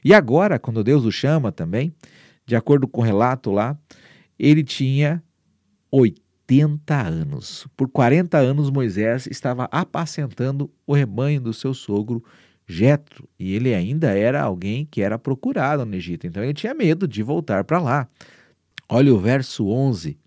E 0.04 0.14
agora, 0.14 0.60
quando 0.60 0.84
Deus 0.84 1.06
o 1.06 1.12
chama 1.14 1.50
também, 1.50 1.96
de 2.46 2.58
acordo 2.58 2.90
com 2.90 3.00
o 3.00 3.06
relato 3.06 3.50
lá, 3.50 3.78
ele 4.38 4.66
tinha 4.66 5.24
80 5.90 6.94
anos. 6.94 7.68
Por 7.78 7.88
40 7.88 8.38
anos, 8.38 8.70
Moisés 8.70 9.28
estava 9.28 9.70
apacentando 9.72 10.70
o 10.86 10.94
rebanho 10.94 11.40
do 11.40 11.54
seu 11.54 11.74
sogro 11.74 12.22
Jetro, 12.68 13.30
e 13.40 13.54
ele 13.54 13.74
ainda 13.74 14.10
era 14.10 14.42
alguém 14.42 14.86
que 14.86 15.02
era 15.02 15.20
procurado 15.20 15.86
no 15.86 15.96
Egito, 15.96 16.26
então 16.26 16.44
ele 16.44 16.54
tinha 16.54 16.74
medo 16.74 17.08
de 17.08 17.22
voltar 17.22 17.64
para 17.64 17.80
lá. 17.80 18.08
Olha 18.90 19.14
o 19.14 19.20
verso 19.20 19.68
11. 19.68 20.18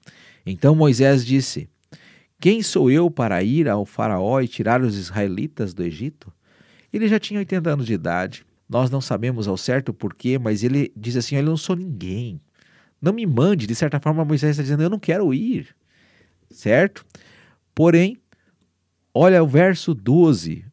Então 0.47 0.75
Moisés 0.75 1.25
disse: 1.25 1.69
Quem 2.41 2.63
sou 2.63 2.91
eu 2.91 3.11
para 3.11 3.43
ir 3.43 3.69
ao 3.69 3.85
Faraó 3.85 4.41
e 4.41 4.49
tirar 4.49 4.83
os 4.83 4.97
israelitas 4.97 5.75
do 5.75 5.83
Egito? 5.83 6.33
Ele 6.93 7.09
já 7.09 7.19
tinha 7.19 7.41
80 7.41 7.71
anos 7.71 7.87
de 7.87 7.93
idade. 7.93 8.45
Nós 8.69 8.91
não 8.91 9.01
sabemos 9.01 9.49
ao 9.49 9.57
certo 9.57 9.93
porquê, 9.93 10.39
mas 10.39 10.63
ele 10.63 10.93
diz 10.97 11.17
assim: 11.17 11.37
Eu 11.37 11.43
não 11.43 11.57
sou 11.57 11.77
ninguém. 11.77 12.41
Não 13.01 13.13
me 13.13 13.27
mande. 13.27 13.67
De 13.67 13.75
certa 13.75 14.01
forma, 14.01 14.25
Moisés 14.25 14.53
está 14.53 14.63
dizendo: 14.63 14.83
Eu 14.83 14.91
não 14.91 14.99
quero 14.99 15.33
ir. 15.33 15.75
Certo? 16.51 17.05
Porém, 17.75 18.19
olha 19.15 19.43
o 19.43 19.47
verso 19.47 19.95
12. 19.95 20.65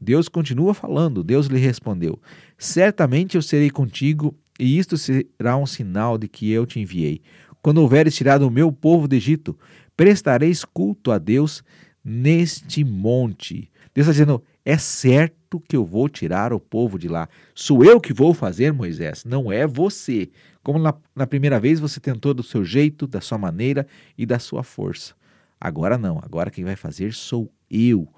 Deus 0.00 0.28
continua 0.28 0.72
falando. 0.72 1.22
Deus 1.22 1.46
lhe 1.46 1.58
respondeu: 1.58 2.18
Certamente 2.56 3.36
eu 3.36 3.42
serei 3.42 3.70
contigo, 3.70 4.34
e 4.58 4.78
isto 4.78 4.96
será 4.96 5.56
um 5.56 5.66
sinal 5.66 6.16
de 6.16 6.28
que 6.28 6.50
eu 6.50 6.64
te 6.64 6.80
enviei. 6.80 7.20
Quando 7.62 7.78
houveres 7.78 8.14
tirado 8.14 8.46
o 8.46 8.50
meu 8.50 8.72
povo 8.72 9.06
do 9.06 9.14
Egito, 9.14 9.58
prestareis 9.96 10.64
culto 10.64 11.12
a 11.12 11.18
Deus 11.18 11.62
neste 12.02 12.82
monte. 12.82 13.70
Deus 13.94 14.06
está 14.06 14.12
dizendo: 14.12 14.42
é 14.64 14.78
certo 14.78 15.60
que 15.60 15.76
eu 15.76 15.84
vou 15.84 16.08
tirar 16.08 16.52
o 16.52 16.60
povo 16.60 16.98
de 16.98 17.08
lá. 17.08 17.28
Sou 17.54 17.84
eu 17.84 18.00
que 18.00 18.12
vou 18.12 18.32
fazer, 18.32 18.72
Moisés, 18.72 19.24
não 19.24 19.52
é 19.52 19.66
você. 19.66 20.30
Como 20.62 20.78
na, 20.78 20.94
na 21.14 21.26
primeira 21.26 21.58
vez 21.58 21.80
você 21.80 21.98
tentou 21.98 22.32
do 22.32 22.42
seu 22.42 22.64
jeito, 22.64 23.06
da 23.06 23.20
sua 23.20 23.38
maneira 23.38 23.86
e 24.16 24.24
da 24.24 24.38
sua 24.38 24.62
força. 24.62 25.14
Agora 25.60 25.98
não, 25.98 26.18
agora 26.22 26.50
quem 26.50 26.64
vai 26.64 26.76
fazer 26.76 27.12
sou 27.12 27.52
eu. 27.70 28.08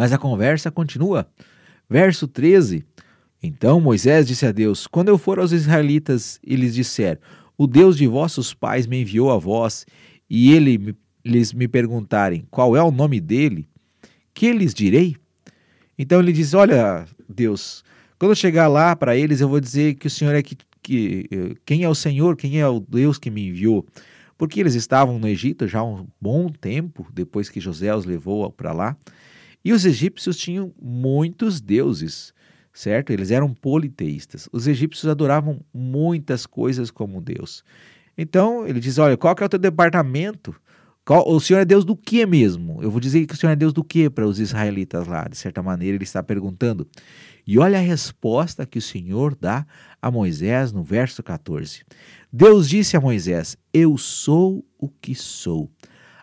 Mas 0.00 0.14
a 0.14 0.18
conversa 0.18 0.70
continua. 0.70 1.28
Verso 1.86 2.26
13. 2.26 2.86
Então 3.42 3.78
Moisés 3.78 4.26
disse 4.26 4.46
a 4.46 4.50
Deus: 4.50 4.86
Quando 4.86 5.10
eu 5.10 5.18
for 5.18 5.38
aos 5.38 5.52
israelitas 5.52 6.40
e 6.42 6.56
lhes 6.56 6.74
disser: 6.74 7.20
O 7.58 7.66
Deus 7.66 7.98
de 7.98 8.06
vossos 8.06 8.54
pais 8.54 8.86
me 8.86 9.02
enviou 9.02 9.30
a 9.30 9.36
vós, 9.36 9.84
e 10.30 10.54
ele 10.54 10.78
me, 10.78 10.96
lhes 11.22 11.52
me 11.52 11.68
perguntarem 11.68 12.46
qual 12.50 12.74
é 12.74 12.82
o 12.82 12.90
nome 12.90 13.20
dele, 13.20 13.68
que 14.32 14.50
lhes 14.54 14.72
direi? 14.72 15.16
Então 15.98 16.18
ele 16.18 16.32
diz: 16.32 16.54
Olha, 16.54 17.04
Deus, 17.28 17.84
quando 18.18 18.30
eu 18.30 18.36
chegar 18.36 18.68
lá 18.68 18.96
para 18.96 19.14
eles, 19.14 19.42
eu 19.42 19.50
vou 19.50 19.60
dizer 19.60 19.96
que 19.96 20.06
o 20.06 20.10
Senhor 20.10 20.34
é 20.34 20.42
que, 20.42 20.56
que 20.82 21.28
quem 21.66 21.84
é 21.84 21.88
o 21.90 21.94
Senhor, 21.94 22.38
quem 22.38 22.58
é 22.58 22.66
o 22.66 22.80
Deus 22.80 23.18
que 23.18 23.30
me 23.30 23.48
enviou. 23.48 23.84
Porque 24.38 24.60
eles 24.60 24.74
estavam 24.74 25.18
no 25.18 25.28
Egito 25.28 25.68
já 25.68 25.80
há 25.80 25.84
um 25.84 26.06
bom 26.18 26.48
tempo, 26.48 27.06
depois 27.12 27.50
que 27.50 27.60
José 27.60 27.94
os 27.94 28.06
levou 28.06 28.50
para 28.50 28.72
lá. 28.72 28.96
E 29.64 29.72
os 29.72 29.84
egípcios 29.84 30.36
tinham 30.36 30.72
muitos 30.80 31.60
deuses, 31.60 32.32
certo? 32.72 33.10
Eles 33.12 33.30
eram 33.30 33.52
politeístas. 33.52 34.48
Os 34.52 34.66
egípcios 34.66 35.10
adoravam 35.10 35.60
muitas 35.72 36.46
coisas 36.46 36.90
como 36.90 37.20
Deus. 37.20 37.62
Então 38.16 38.66
ele 38.66 38.80
diz: 38.80 38.98
Olha, 38.98 39.16
qual 39.16 39.34
que 39.34 39.42
é 39.42 39.46
o 39.46 39.48
teu 39.48 39.58
departamento? 39.58 40.54
Qual, 41.04 41.28
o 41.28 41.40
Senhor 41.40 41.60
é 41.60 41.64
Deus 41.64 41.84
do 41.84 41.96
que 41.96 42.24
mesmo? 42.26 42.82
Eu 42.82 42.90
vou 42.90 43.00
dizer 43.00 43.26
que 43.26 43.34
o 43.34 43.36
Senhor 43.36 43.52
é 43.52 43.56
Deus 43.56 43.72
do 43.72 43.82
que 43.82 44.08
para 44.08 44.26
os 44.26 44.38
israelitas 44.38 45.06
lá? 45.06 45.26
De 45.26 45.36
certa 45.36 45.62
maneira, 45.62 45.96
ele 45.96 46.04
está 46.04 46.22
perguntando. 46.22 46.86
E 47.46 47.58
olha 47.58 47.78
a 47.78 47.82
resposta 47.82 48.66
que 48.66 48.78
o 48.78 48.82
Senhor 48.82 49.34
dá 49.34 49.66
a 50.00 50.10
Moisés 50.10 50.72
no 50.72 50.82
verso 50.82 51.22
14. 51.22 51.82
Deus 52.32 52.68
disse 52.68 52.96
a 52.96 53.00
Moisés: 53.00 53.56
Eu 53.72 53.98
sou 53.98 54.64
o 54.78 54.88
que 54.88 55.14
sou. 55.14 55.70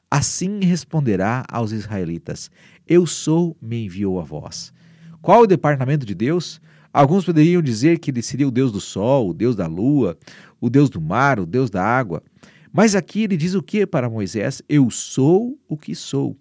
Assim 0.10 0.60
responderá 0.64 1.46
aos 1.52 1.72
israelitas: 1.72 2.50
Eu 2.88 3.06
sou, 3.06 3.56
me 3.62 3.86
enviou 3.86 4.20
a 4.20 4.24
vós. 4.24 4.74
Qual 5.22 5.42
o 5.42 5.48
departamento 5.48 6.06
de 6.06 6.16
Deus? 6.16 6.62
Alguns 6.94 7.26
poderiam 7.26 7.62
dizer 7.62 8.00
que 8.00 8.10
ele 8.10 8.22
seria 8.22 8.48
o 8.48 8.52
Deus 8.52 8.72
do 8.72 8.80
sol, 8.80 9.30
o 9.30 9.34
Deus 9.34 9.56
da 9.56 9.68
lua, 9.68 10.18
o 10.60 10.70
Deus 10.70 10.90
do 10.90 11.02
mar, 11.02 11.40
o 11.40 11.46
Deus 11.46 11.70
da 11.70 11.84
água. 11.84 12.24
Mas 12.72 12.96
aqui 12.96 13.24
ele 13.24 13.38
diz 13.38 13.54
o 13.54 13.62
que 13.62 13.86
para 13.86 14.10
Moisés? 14.10 14.62
Eu 14.68 14.90
sou 14.90 15.60
o 15.68 15.78
que 15.78 15.94
sou. 15.94 16.38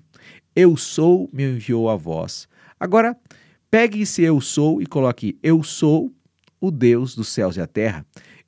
Eu 0.54 0.76
sou, 0.76 1.28
me 1.32 1.44
enviou 1.44 1.90
a 1.90 1.96
vós. 1.96 2.49
Agora, 2.78 3.16
pegue 3.70 4.02
esse 4.02 4.23
eu 4.23 4.40
sou 4.40 4.80
e 4.80 4.87
coloque 4.87 5.38
eu 5.42 5.62
sou 5.62 6.12
o 6.61 6.70
Deus 6.70 7.14
dos 7.14 7.28
céus 7.28 7.56
e 7.56 7.61
a 7.61 7.66
terra. 7.66 8.06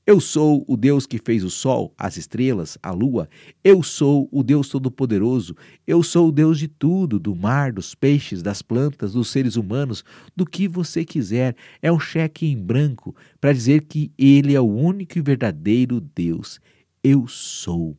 Eu 0.09 0.21
sou 0.21 0.65
o 0.67 0.75
Deus 0.75 1.05
que 1.05 1.19
fez 1.19 1.45
o 1.45 1.51
sol, 1.51 1.93
as 1.99 2.17
estrelas, 2.17 2.79
a 2.83 2.93
lua. 2.93 3.29
Eu 3.63 3.83
sou 3.83 4.27
o 4.33 4.43
Deus 4.43 4.71
Todo-Poderoso. 4.71 5.55
Eu 5.87 6.03
sou 6.03 6.29
o 6.29 6.33
Deus 6.33 6.59
de 6.59 6.67
tudo, 6.67 7.19
do 7.19 7.37
mar, 7.37 7.75
dos 7.75 7.95
peixes, 7.95 8.43
das 8.43 8.63
plantas, 8.63 9.13
dos 9.13 9.29
seres 9.29 9.57
humanos, 9.57 10.03
do 10.35 10.47
que 10.47 10.67
você 10.67 11.05
quiser. 11.05 11.55
É 11.83 11.93
um 11.93 12.01
cheque 12.01 12.47
em 12.47 12.57
branco 12.57 13.15
para 13.39 13.53
dizer 13.53 13.83
que 13.83 14.11
Ele 14.17 14.55
é 14.55 14.61
o 14.63 14.65
único 14.65 15.19
e 15.19 15.21
verdadeiro 15.21 16.01
Deus. 16.01 16.59
Eu 17.05 17.29
sou. 17.29 17.95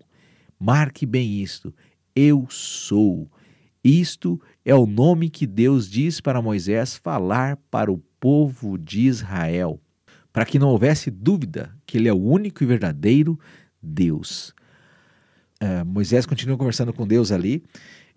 Marque 0.59 1.05
bem 1.05 1.43
isto. 1.43 1.71
Eu 2.15 2.47
sou. 2.49 3.29
Isto 3.83 4.41
é 4.65 4.73
o 4.73 4.87
nome 4.87 5.29
que 5.29 5.45
Deus 5.45 5.87
diz 5.87 6.19
para 6.19 6.41
Moisés 6.41 6.97
falar 6.97 7.55
para 7.69 7.91
o 7.91 7.99
povo 8.19 8.79
de 8.79 9.01
Israel 9.01 9.79
para 10.39 10.45
que 10.45 10.57
não 10.57 10.69
houvesse 10.69 11.11
dúvida 11.11 11.69
que 11.85 11.97
ele 11.97 12.07
é 12.07 12.13
o 12.13 12.17
único 12.17 12.63
e 12.63 12.65
verdadeiro 12.65 13.37
Deus. 13.83 14.55
Uh, 15.61 15.85
Moisés 15.85 16.25
continua 16.25 16.57
conversando 16.57 16.93
com 16.93 17.05
Deus 17.05 17.29
ali 17.29 17.61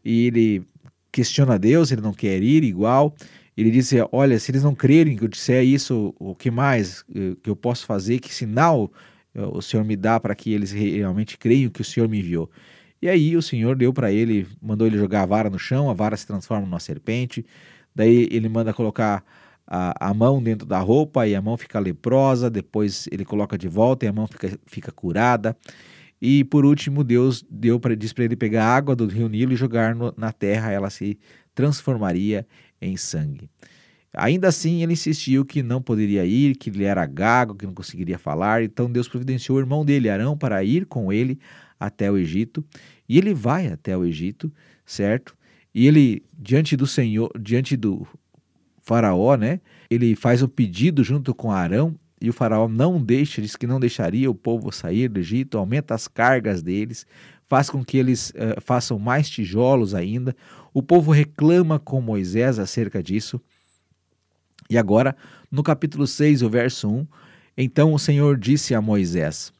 e 0.04 0.28
ele 0.28 0.62
questiona 1.10 1.58
Deus, 1.58 1.90
ele 1.90 2.00
não 2.00 2.12
quer 2.12 2.40
ir 2.40 2.62
igual. 2.62 3.12
Ele 3.56 3.72
diz: 3.72 3.90
Olha, 4.12 4.38
se 4.38 4.52
eles 4.52 4.62
não 4.62 4.72
crerem 4.72 5.16
que 5.16 5.24
eu 5.24 5.28
disser 5.28 5.64
isso, 5.64 6.14
o 6.16 6.32
que 6.32 6.48
mais 6.48 7.04
eh, 7.12 7.34
que 7.42 7.50
eu 7.50 7.56
posso 7.56 7.84
fazer? 7.86 8.20
Que 8.20 8.32
sinal 8.32 8.92
eh, 9.34 9.42
o 9.42 9.60
Senhor 9.60 9.84
me 9.84 9.96
dá 9.96 10.20
para 10.20 10.36
que 10.36 10.52
eles 10.52 10.70
realmente 10.70 11.36
creiam 11.36 11.72
que 11.72 11.80
o 11.80 11.84
Senhor 11.84 12.08
me 12.08 12.20
enviou? 12.20 12.48
E 13.02 13.08
aí 13.08 13.36
o 13.36 13.42
Senhor 13.42 13.74
deu 13.74 13.92
para 13.92 14.12
ele, 14.12 14.46
mandou 14.62 14.86
ele 14.86 14.96
jogar 14.96 15.22
a 15.22 15.26
vara 15.26 15.50
no 15.50 15.58
chão, 15.58 15.90
a 15.90 15.92
vara 15.92 16.16
se 16.16 16.24
transforma 16.24 16.64
numa 16.64 16.78
serpente. 16.78 17.44
Daí 17.92 18.28
ele 18.30 18.48
manda 18.48 18.72
colocar 18.72 19.24
a, 19.66 20.10
a 20.10 20.14
mão 20.14 20.42
dentro 20.42 20.66
da 20.66 20.78
roupa 20.78 21.26
e 21.26 21.34
a 21.34 21.42
mão 21.42 21.56
fica 21.56 21.78
leprosa, 21.78 22.50
depois 22.50 23.08
ele 23.10 23.24
coloca 23.24 23.56
de 23.56 23.68
volta 23.68 24.04
e 24.04 24.08
a 24.08 24.12
mão 24.12 24.26
fica, 24.26 24.58
fica 24.66 24.92
curada. 24.92 25.56
E 26.20 26.44
por 26.44 26.64
último, 26.64 27.02
Deus 27.02 27.44
deu 27.50 27.80
para 27.80 27.96
diz 27.96 28.12
para 28.12 28.24
ele 28.24 28.36
pegar 28.36 28.64
a 28.64 28.76
água 28.76 28.94
do 28.94 29.06
rio 29.06 29.28
Nilo 29.28 29.52
e 29.52 29.56
jogar 29.56 29.94
no, 29.94 30.14
na 30.16 30.32
terra, 30.32 30.70
ela 30.70 30.88
se 30.88 31.18
transformaria 31.54 32.46
em 32.80 32.96
sangue. 32.96 33.50
Ainda 34.14 34.48
assim, 34.48 34.82
ele 34.82 34.92
insistiu 34.92 35.44
que 35.44 35.62
não 35.62 35.80
poderia 35.80 36.24
ir, 36.24 36.54
que 36.56 36.68
ele 36.68 36.84
era 36.84 37.04
gago, 37.06 37.54
que 37.54 37.64
não 37.64 37.72
conseguiria 37.72 38.18
falar. 38.18 38.62
Então 38.62 38.90
Deus 38.90 39.08
providenciou 39.08 39.56
o 39.56 39.60
irmão 39.60 39.84
dele, 39.84 40.10
Arão, 40.10 40.36
para 40.36 40.62
ir 40.62 40.84
com 40.86 41.12
ele 41.12 41.38
até 41.80 42.10
o 42.10 42.18
Egito. 42.18 42.64
E 43.08 43.16
ele 43.16 43.32
vai 43.32 43.68
até 43.68 43.96
o 43.96 44.04
Egito, 44.04 44.52
certo? 44.84 45.34
E 45.74 45.86
ele 45.86 46.22
diante 46.38 46.76
do 46.76 46.86
Senhor, 46.86 47.32
diante 47.40 47.76
do 47.76 48.06
Faraó, 48.82 49.36
né? 49.36 49.60
Ele 49.88 50.14
faz 50.16 50.42
o 50.42 50.48
pedido 50.48 51.02
junto 51.02 51.34
com 51.34 51.50
Arão 51.50 51.94
e 52.20 52.28
o 52.28 52.32
faraó 52.32 52.68
não 52.68 53.02
deixa, 53.02 53.42
diz 53.42 53.56
que 53.56 53.66
não 53.66 53.80
deixaria 53.80 54.30
o 54.30 54.34
povo 54.34 54.70
sair 54.70 55.08
do 55.08 55.18
Egito, 55.18 55.58
aumenta 55.58 55.92
as 55.92 56.06
cargas 56.06 56.62
deles, 56.62 57.04
faz 57.48 57.68
com 57.68 57.84
que 57.84 57.98
eles 57.98 58.30
uh, 58.30 58.60
façam 58.60 58.98
mais 58.98 59.28
tijolos 59.28 59.92
ainda. 59.92 60.34
O 60.72 60.82
povo 60.82 61.10
reclama 61.10 61.80
com 61.80 62.00
Moisés 62.00 62.58
acerca 62.60 63.02
disso. 63.02 63.40
E 64.70 64.78
agora, 64.78 65.16
no 65.50 65.62
capítulo 65.62 66.06
6, 66.06 66.42
o 66.42 66.48
verso 66.48 66.88
1, 66.88 67.06
então 67.56 67.92
o 67.92 67.98
Senhor 67.98 68.38
disse 68.38 68.74
a 68.74 68.80
Moisés: 68.80 69.52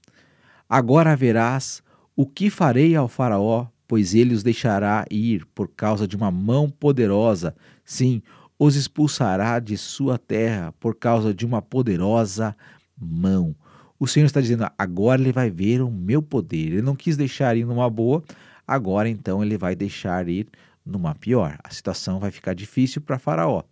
Agora 0.69 1.17
verás 1.17 1.83
o 2.15 2.27
que 2.27 2.49
farei 2.49 2.95
ao 2.95 3.09
faraó, 3.09 3.67
pois 3.89 4.15
ele 4.15 4.35
os 4.35 4.43
deixará 4.43 5.05
ir 5.11 5.45
por 5.55 5.69
causa 5.69 6.07
de 6.07 6.17
uma 6.17 6.31
mão 6.31 6.71
poderosa, 6.71 7.55
sim, 7.85 8.23
os 8.65 8.77
expulsará 8.77 9.59
de 9.59 9.77
sua 9.77 10.17
terra 10.17 10.73
por 10.79 10.95
causa 10.95 11.35
de 11.35 11.45
uma 11.45 11.61
poderosa 11.61 12.57
mão. 12.97 13.57
O 13.99 14.07
Senhor 14.07 14.27
está 14.27 14.41
dizendo: 14.41 14.69
agora 14.79 15.21
ele 15.21 15.33
vai 15.33 15.51
ver 15.51 15.83
o 15.83 15.91
meu 15.91 16.23
poder. 16.23 16.69
Ele 16.69 16.83
não 16.83 16.95
quis 16.95 17.17
deixar 17.17 17.57
ir 17.57 17.67
numa 17.67 17.91
boa, 17.91 18.23
agora 18.65 19.09
então 19.09 19.43
ele 19.43 19.59
vai 19.59 19.75
deixar 19.75 20.29
ir 20.29 20.47
numa 20.87 21.13
pior. 21.13 21.59
A 21.65 21.71
situação 21.71 22.21
vai 22.21 22.31
ficar 22.31 22.55
difícil 22.55 23.03
para 23.03 23.19
Faraó, 23.19 23.65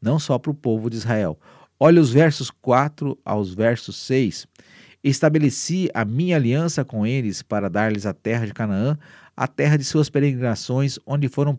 não 0.00 0.18
só 0.18 0.38
para 0.38 0.50
o 0.50 0.54
povo 0.54 0.88
de 0.88 0.96
Israel. 0.96 1.38
Olha 1.78 2.00
os 2.00 2.10
versos 2.10 2.50
4 2.50 3.18
aos 3.22 3.52
versos 3.52 3.96
6. 3.96 4.46
Estabeleci 5.04 5.90
a 5.92 6.06
minha 6.06 6.36
aliança 6.36 6.86
com 6.86 7.06
eles 7.06 7.42
para 7.42 7.68
dar-lhes 7.68 8.06
a 8.06 8.14
terra 8.14 8.46
de 8.46 8.54
Canaã, 8.54 8.96
a 9.36 9.46
terra 9.46 9.76
de 9.76 9.84
suas 9.84 10.08
peregrinações, 10.08 10.98
onde 11.04 11.28
foram 11.28 11.54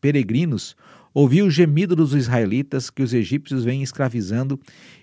peregrinos. 0.00 0.76
Ouvi 1.14 1.42
o 1.42 1.50
gemido 1.50 1.96
dos 1.96 2.14
israelitas 2.14 2.90
que 2.90 3.02
os 3.02 3.14
egípcios 3.14 3.64
vêm 3.64 3.82
escravizando 3.82 4.58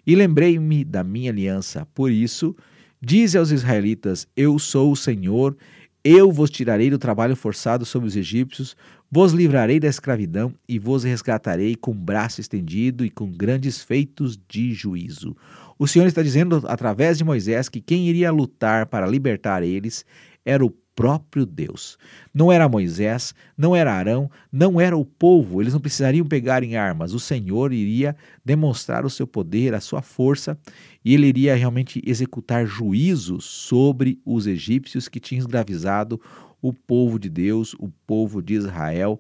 e 0.05 0.15
lembrei-me 0.15 0.83
da 0.83 1.03
minha 1.03 1.31
aliança. 1.31 1.88
Por 1.93 2.12
isso, 2.12 2.55
dize 3.01 3.38
aos 3.38 3.51
israelitas: 3.51 4.27
Eu 4.35 4.57
sou 4.59 4.91
o 4.91 4.95
Senhor, 4.95 5.57
eu 6.03 6.31
vos 6.31 6.51
tirarei 6.51 6.89
do 6.89 7.00
trabalho 7.00 7.35
forçado 7.35 7.83
sobre 7.83 8.07
os 8.07 8.15
egípcios, 8.15 8.77
vos 9.12 9.33
livrarei 9.33 9.79
da 9.79 9.88
escravidão 9.88 10.53
e 10.69 10.77
vos 10.77 11.03
resgatarei 11.03 11.75
com 11.75 11.93
braço 11.95 12.39
estendido 12.39 13.03
e 13.03 13.09
com 13.09 13.31
grandes 13.31 13.81
feitos 13.81 14.38
de 14.47 14.71
juízo. 14.71 15.35
O 15.79 15.88
Senhor 15.88 16.05
está 16.05 16.21
dizendo 16.21 16.63
através 16.67 17.17
de 17.17 17.24
Moisés 17.24 17.67
que 17.67 17.81
quem 17.81 18.07
iria 18.07 18.31
lutar 18.31 18.85
para 18.85 19.07
libertar 19.07 19.63
eles 19.63 20.05
era 20.45 20.63
o 20.63 20.69
próprio 20.95 21.45
Deus. 21.45 21.97
Não 22.33 22.51
era 22.51 22.69
Moisés, 22.69 23.35
não 23.57 23.75
era 23.75 23.93
Arão, 23.93 24.31
não 24.51 24.79
era 24.79 24.95
o 24.95 25.05
povo, 25.05 25.61
eles 25.61 25.73
não 25.73 25.81
precisariam 25.81 26.25
pegar 26.25 26.63
em 26.63 26.77
armas. 26.77 27.13
O 27.13 27.19
Senhor 27.19 27.73
iria 27.73 28.15
demonstrar 28.43 29.05
o 29.05 29.09
seu 29.09 29.27
poder, 29.27 29.73
a 29.73 29.81
sua 29.81 30.01
força, 30.01 30.57
e 31.03 31.13
ele 31.13 31.27
iria 31.27 31.55
realmente 31.55 32.01
executar 32.05 32.65
juízo 32.65 33.41
sobre 33.41 34.19
os 34.25 34.47
egípcios 34.47 35.07
que 35.07 35.19
tinham 35.19 35.41
escravizado 35.41 36.19
o 36.61 36.73
povo 36.73 37.19
de 37.19 37.29
Deus, 37.29 37.75
o 37.77 37.89
povo 38.07 38.41
de 38.41 38.55
Israel, 38.55 39.19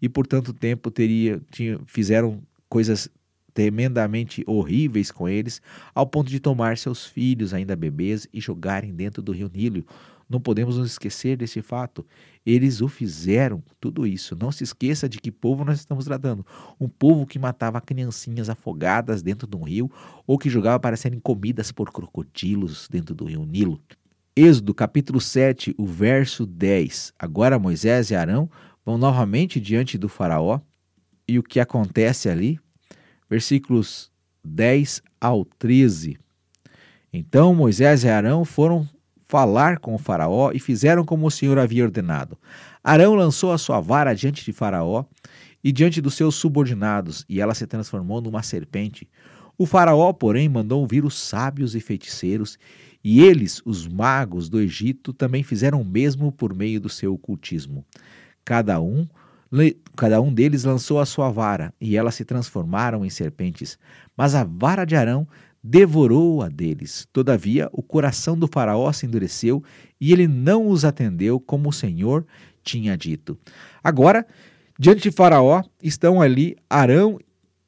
e 0.00 0.08
por 0.08 0.26
tanto 0.26 0.52
tempo 0.52 0.90
teria, 0.90 1.40
tinha, 1.50 1.78
fizeram 1.86 2.40
coisas 2.68 3.10
tremendamente 3.52 4.44
horríveis 4.46 5.10
com 5.10 5.26
eles, 5.26 5.62
ao 5.94 6.06
ponto 6.06 6.30
de 6.30 6.38
tomar 6.38 6.76
seus 6.76 7.06
filhos, 7.06 7.54
ainda 7.54 7.74
bebês, 7.74 8.28
e 8.30 8.38
jogarem 8.38 8.94
dentro 8.94 9.22
do 9.22 9.32
rio 9.32 9.50
Nilo. 9.52 9.82
Não 10.28 10.40
podemos 10.40 10.76
nos 10.78 10.90
esquecer 10.90 11.36
desse 11.36 11.62
fato. 11.62 12.04
Eles 12.44 12.80
o 12.80 12.88
fizeram, 12.88 13.62
tudo 13.80 14.06
isso. 14.06 14.36
Não 14.36 14.50
se 14.50 14.64
esqueça 14.64 15.08
de 15.08 15.18
que 15.18 15.30
povo 15.30 15.64
nós 15.64 15.78
estamos 15.78 16.04
tratando. 16.04 16.44
Um 16.80 16.88
povo 16.88 17.26
que 17.26 17.38
matava 17.38 17.80
criancinhas 17.80 18.48
afogadas 18.48 19.22
dentro 19.22 19.46
de 19.46 19.56
um 19.56 19.62
rio 19.62 19.90
ou 20.26 20.36
que 20.36 20.50
jogava 20.50 20.80
para 20.80 20.96
serem 20.96 21.20
comidas 21.20 21.70
por 21.70 21.92
crocodilos 21.92 22.88
dentro 22.90 23.14
do 23.14 23.24
rio 23.24 23.44
Nilo. 23.44 23.80
Êxodo 24.34 24.74
capítulo 24.74 25.20
7, 25.20 25.74
o 25.78 25.86
verso 25.86 26.44
10. 26.44 27.12
Agora 27.18 27.58
Moisés 27.58 28.10
e 28.10 28.14
Arão 28.14 28.50
vão 28.84 28.98
novamente 28.98 29.60
diante 29.60 29.96
do 29.96 30.08
Faraó. 30.08 30.60
E 31.28 31.38
o 31.38 31.42
que 31.42 31.58
acontece 31.58 32.28
ali? 32.28 32.60
versículos 33.28 34.10
10 34.44 35.02
ao 35.20 35.44
13. 35.44 36.18
Então 37.12 37.54
Moisés 37.54 38.04
e 38.04 38.08
Arão 38.08 38.44
foram 38.44 38.88
falar 39.36 39.80
com 39.80 39.94
o 39.94 39.98
Faraó 39.98 40.50
e 40.54 40.58
fizeram 40.58 41.04
como 41.04 41.26
o 41.26 41.30
Senhor 41.30 41.58
havia 41.58 41.84
ordenado. 41.84 42.38
Arão 42.82 43.14
lançou 43.14 43.52
a 43.52 43.58
sua 43.58 43.80
vara 43.80 44.14
diante 44.14 44.42
de 44.42 44.50
Faraó 44.50 45.04
e 45.62 45.70
diante 45.70 46.00
dos 46.00 46.14
seus 46.14 46.36
subordinados, 46.36 47.22
e 47.28 47.38
ela 47.38 47.52
se 47.52 47.66
transformou 47.66 48.22
numa 48.22 48.42
serpente. 48.42 49.06
O 49.58 49.66
Faraó, 49.66 50.10
porém, 50.14 50.48
mandou 50.48 50.86
vir 50.86 51.04
os 51.04 51.18
sábios 51.18 51.74
e 51.74 51.80
feiticeiros, 51.80 52.58
e 53.04 53.20
eles, 53.20 53.60
os 53.66 53.86
magos 53.86 54.48
do 54.48 54.58
Egito, 54.58 55.12
também 55.12 55.42
fizeram 55.42 55.82
o 55.82 55.84
mesmo 55.84 56.32
por 56.32 56.54
meio 56.54 56.80
do 56.80 56.88
seu 56.88 57.12
ocultismo. 57.12 57.84
Cada 58.42 58.80
um 58.80 59.06
Cada 59.96 60.20
um 60.20 60.32
deles 60.32 60.64
lançou 60.64 60.98
a 60.98 61.06
sua 61.06 61.30
vara, 61.30 61.72
e 61.80 61.96
elas 61.96 62.14
se 62.14 62.24
transformaram 62.24 63.04
em 63.04 63.10
serpentes. 63.10 63.78
Mas 64.16 64.34
a 64.34 64.44
vara 64.44 64.84
de 64.84 64.96
Arão 64.96 65.26
devorou 65.68 66.42
a 66.42 66.48
deles. 66.48 67.08
Todavia, 67.12 67.68
o 67.72 67.82
coração 67.82 68.38
do 68.38 68.46
Faraó 68.46 68.92
se 68.92 69.04
endureceu, 69.04 69.64
e 70.00 70.12
ele 70.12 70.28
não 70.28 70.68
os 70.68 70.84
atendeu 70.84 71.40
como 71.40 71.70
o 71.70 71.72
Senhor 71.72 72.24
tinha 72.62 72.96
dito. 72.96 73.36
Agora, 73.82 74.24
diante 74.78 75.02
de 75.02 75.10
Faraó, 75.10 75.64
estão 75.82 76.22
ali 76.22 76.56
Arão 76.70 77.18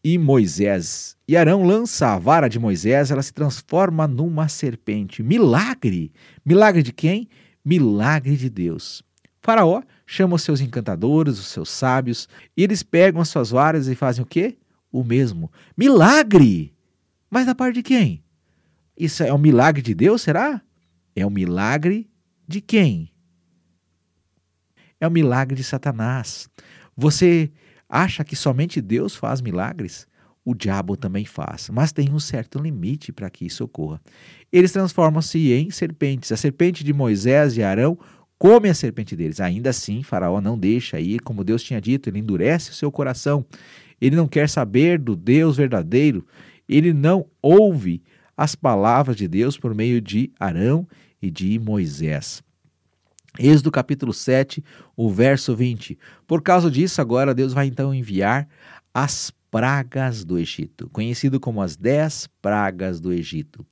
e 0.02 0.16
Moisés. 0.16 1.16
E 1.26 1.36
Arão 1.36 1.64
lança 1.64 2.14
a 2.14 2.18
vara 2.18 2.46
de 2.46 2.58
Moisés, 2.58 3.10
ela 3.10 3.22
se 3.22 3.34
transforma 3.34 4.06
numa 4.06 4.46
serpente. 4.48 5.20
Milagre! 5.20 6.12
Milagre 6.46 6.84
de 6.84 6.92
quem? 6.92 7.28
Milagre 7.64 8.36
de 8.36 8.48
Deus. 8.48 9.02
Faraó 9.42 9.82
chama 10.06 10.36
os 10.36 10.42
seus 10.42 10.60
encantadores, 10.60 11.38
os 11.38 11.48
seus 11.48 11.68
sábios, 11.68 12.28
e 12.56 12.62
eles 12.62 12.84
pegam 12.84 13.20
as 13.20 13.28
suas 13.28 13.50
varas 13.50 13.88
e 13.88 13.96
fazem 13.96 14.22
o 14.22 14.26
quê? 14.26 14.56
O 14.92 15.02
mesmo. 15.02 15.50
Milagre! 15.76 16.77
Mas 17.30 17.46
da 17.46 17.54
parte 17.54 17.76
de 17.76 17.82
quem? 17.82 18.22
Isso 18.96 19.22
é 19.22 19.32
um 19.32 19.38
milagre 19.38 19.82
de 19.82 19.94
Deus, 19.94 20.22
será? 20.22 20.60
É 21.14 21.26
um 21.26 21.30
milagre 21.30 22.10
de 22.46 22.60
quem? 22.60 23.12
É 25.00 25.06
um 25.06 25.10
milagre 25.10 25.54
de 25.54 25.62
Satanás. 25.62 26.48
Você 26.96 27.50
acha 27.88 28.24
que 28.24 28.34
somente 28.34 28.80
Deus 28.80 29.14
faz 29.14 29.40
milagres? 29.40 30.06
O 30.44 30.54
diabo 30.54 30.96
também 30.96 31.24
faz, 31.24 31.68
mas 31.68 31.92
tem 31.92 32.10
um 32.10 32.18
certo 32.18 32.58
limite 32.58 33.12
para 33.12 33.28
que 33.28 33.44
isso 33.44 33.64
ocorra. 33.64 34.00
Eles 34.50 34.72
transformam-se 34.72 35.52
em 35.52 35.70
serpentes. 35.70 36.32
A 36.32 36.36
serpente 36.36 36.82
de 36.82 36.92
Moisés 36.92 37.56
e 37.56 37.62
Arão 37.62 37.98
come 38.38 38.68
a 38.70 38.74
serpente 38.74 39.14
deles. 39.14 39.40
Ainda 39.40 39.70
assim, 39.70 40.02
Faraó 40.02 40.40
não 40.40 40.58
deixa 40.58 40.98
ir, 40.98 41.20
como 41.20 41.44
Deus 41.44 41.62
tinha 41.62 41.80
dito, 41.80 42.08
ele 42.08 42.20
endurece 42.20 42.70
o 42.70 42.74
seu 42.74 42.90
coração. 42.90 43.44
Ele 44.00 44.16
não 44.16 44.26
quer 44.26 44.48
saber 44.48 44.98
do 44.98 45.14
Deus 45.14 45.56
verdadeiro. 45.56 46.26
Ele 46.68 46.92
não 46.92 47.26
ouve 47.40 48.02
as 48.36 48.54
palavras 48.54 49.16
de 49.16 49.26
Deus 49.26 49.56
por 49.56 49.74
meio 49.74 50.00
de 50.00 50.30
Arão 50.38 50.86
e 51.20 51.30
de 51.30 51.58
Moisés. 51.58 52.42
Êxodo 53.38 53.70
capítulo 53.70 54.12
7, 54.12 54.62
o 54.96 55.10
verso 55.10 55.54
20. 55.54 55.98
Por 56.26 56.42
causa 56.42 56.70
disso, 56.70 57.00
agora 57.00 57.34
Deus 57.34 57.52
vai 57.52 57.66
então 57.66 57.94
enviar 57.94 58.48
as 58.92 59.32
pragas 59.50 60.24
do 60.24 60.38
Egito, 60.38 60.88
conhecido 60.90 61.40
como 61.40 61.62
as 61.62 61.76
dez 61.76 62.28
pragas 62.42 63.00
do 63.00 63.12
Egito. 63.12 63.64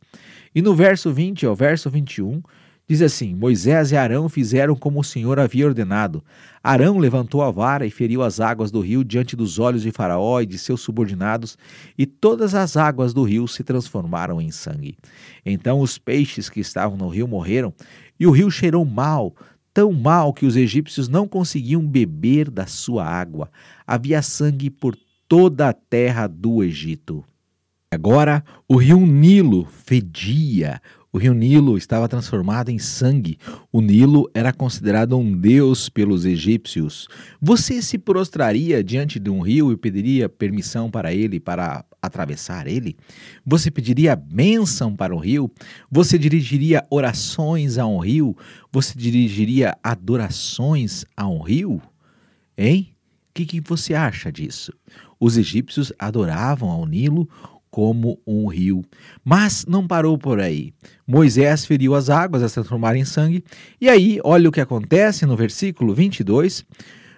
E 0.55 0.63
no 0.63 0.75
verso 0.75 1.13
20 1.13 1.47
ao 1.47 1.55
verso 1.55 1.91
21, 1.91 2.43
Diz 2.89 3.03
assim: 3.03 3.35
Moisés 3.35 3.91
e 3.91 3.97
Arão 3.97 4.29
fizeram 4.29 4.77
como 4.77 5.01
o 5.01 5.05
Senhor 5.05 5.41
havia 5.41 5.67
ordenado. 5.67 6.23
Arão 6.63 6.99
levantou 6.99 7.43
a 7.43 7.51
vara 7.51 7.85
e 7.85 7.91
feriu 7.91 8.23
as 8.23 8.39
águas 8.39 8.71
do 8.71 8.81
rio 8.81 9.03
diante 9.03 9.35
dos 9.35 9.59
olhos 9.59 9.83
de 9.83 9.91
Faraó 9.91 10.41
e 10.41 10.47
de 10.47 10.57
seus 10.57 10.83
subordinados, 10.83 11.59
e 11.99 12.07
todas 12.07 12.55
as 12.55 12.77
águas 12.77 13.13
do 13.13 13.25
rio 13.25 13.49
se 13.49 13.65
transformaram 13.65 14.41
em 14.41 14.53
sangue. 14.53 14.97
Então 15.45 15.81
os 15.81 15.99
peixes 15.99 16.49
que 16.49 16.61
estavam 16.61 16.97
no 16.97 17.09
rio 17.09 17.27
morreram, 17.27 17.75
e 18.21 18.27
o 18.27 18.31
rio 18.31 18.51
cheirou 18.51 18.85
mal, 18.85 19.35
tão 19.75 19.93
mal 19.93 20.33
que 20.33 20.47
os 20.47 20.57
egípcios 20.57 21.09
não 21.09 21.27
conseguiam 21.27 21.85
beber 21.85 22.49
da 22.49 22.67
sua 22.67 23.05
água. 23.05 23.51
Havia 23.85 24.23
sangue 24.23 24.71
por 24.71 24.97
toda 25.29 25.69
a 25.69 25.73
terra 25.73 26.29
do 26.29 26.63
Egito. 26.63 27.25
Agora 27.91 28.45
o 28.69 28.77
rio 28.77 29.01
Nilo 29.07 29.65
fedia, 29.65 30.81
o 31.17 31.19
rio 31.19 31.33
Nilo 31.33 31.79
estava 31.79 32.07
transformado 32.07 32.69
em 32.69 32.79
sangue. 32.79 33.39
O 33.73 33.81
Nilo 33.81 34.31
era 34.35 34.53
considerado 34.53 35.17
um 35.17 35.35
deus 35.35 35.89
pelos 35.89 36.27
egípcios. 36.27 37.09
Você 37.41 37.81
se 37.81 37.97
prostraria 37.97 38.85
diante 38.85 39.19
de 39.19 39.31
um 39.31 39.41
rio 39.41 39.73
e 39.73 39.79
pediria 39.79 40.29
permissão 40.29 40.91
para 40.91 41.15
ele 41.15 41.41
para 41.41 41.83
atravessar 42.03 42.67
ele? 42.67 42.99
Você 43.47 43.71
pediria 43.71 44.15
bênção 44.15 44.95
para 44.95 45.17
o 45.17 45.19
rio? 45.19 45.51
Você 45.91 46.19
dirigiria 46.19 46.87
orações 46.91 47.79
a 47.79 47.87
um 47.87 47.99
rio? 47.99 48.37
Você 48.71 48.93
dirigiria 48.95 49.75
adorações 49.83 51.07
a 51.17 51.27
um 51.27 51.41
rio? 51.41 51.81
Hein? 52.59 52.95
O 53.31 53.33
que, 53.33 53.47
que 53.47 53.61
você 53.63 53.95
acha 53.95 54.31
disso? 54.31 54.71
Os 55.19 55.39
egípcios 55.39 55.95
adoravam 55.99 56.69
ao 56.69 56.85
Nilo 56.85 57.27
como 57.77 58.19
um 58.27 58.47
rio. 58.47 58.83
Mas 59.23 59.67
não 59.69 59.87
parou 59.87 60.17
por 60.17 60.41
aí. 60.41 60.73
Moisés 61.07 61.67
feriu 61.67 61.95
as 61.95 62.09
águas 62.09 62.43
a 62.43 62.49
se 62.49 62.55
transformarem 62.55 63.03
em 63.03 63.05
sangue. 63.05 63.45
E 63.79 63.87
aí, 63.87 64.19
olha 64.25 64.49
o 64.49 64.53
que 64.53 64.63
acontece 64.63 65.27
no 65.27 65.37
versículo 65.37 65.93
22. 65.93 66.65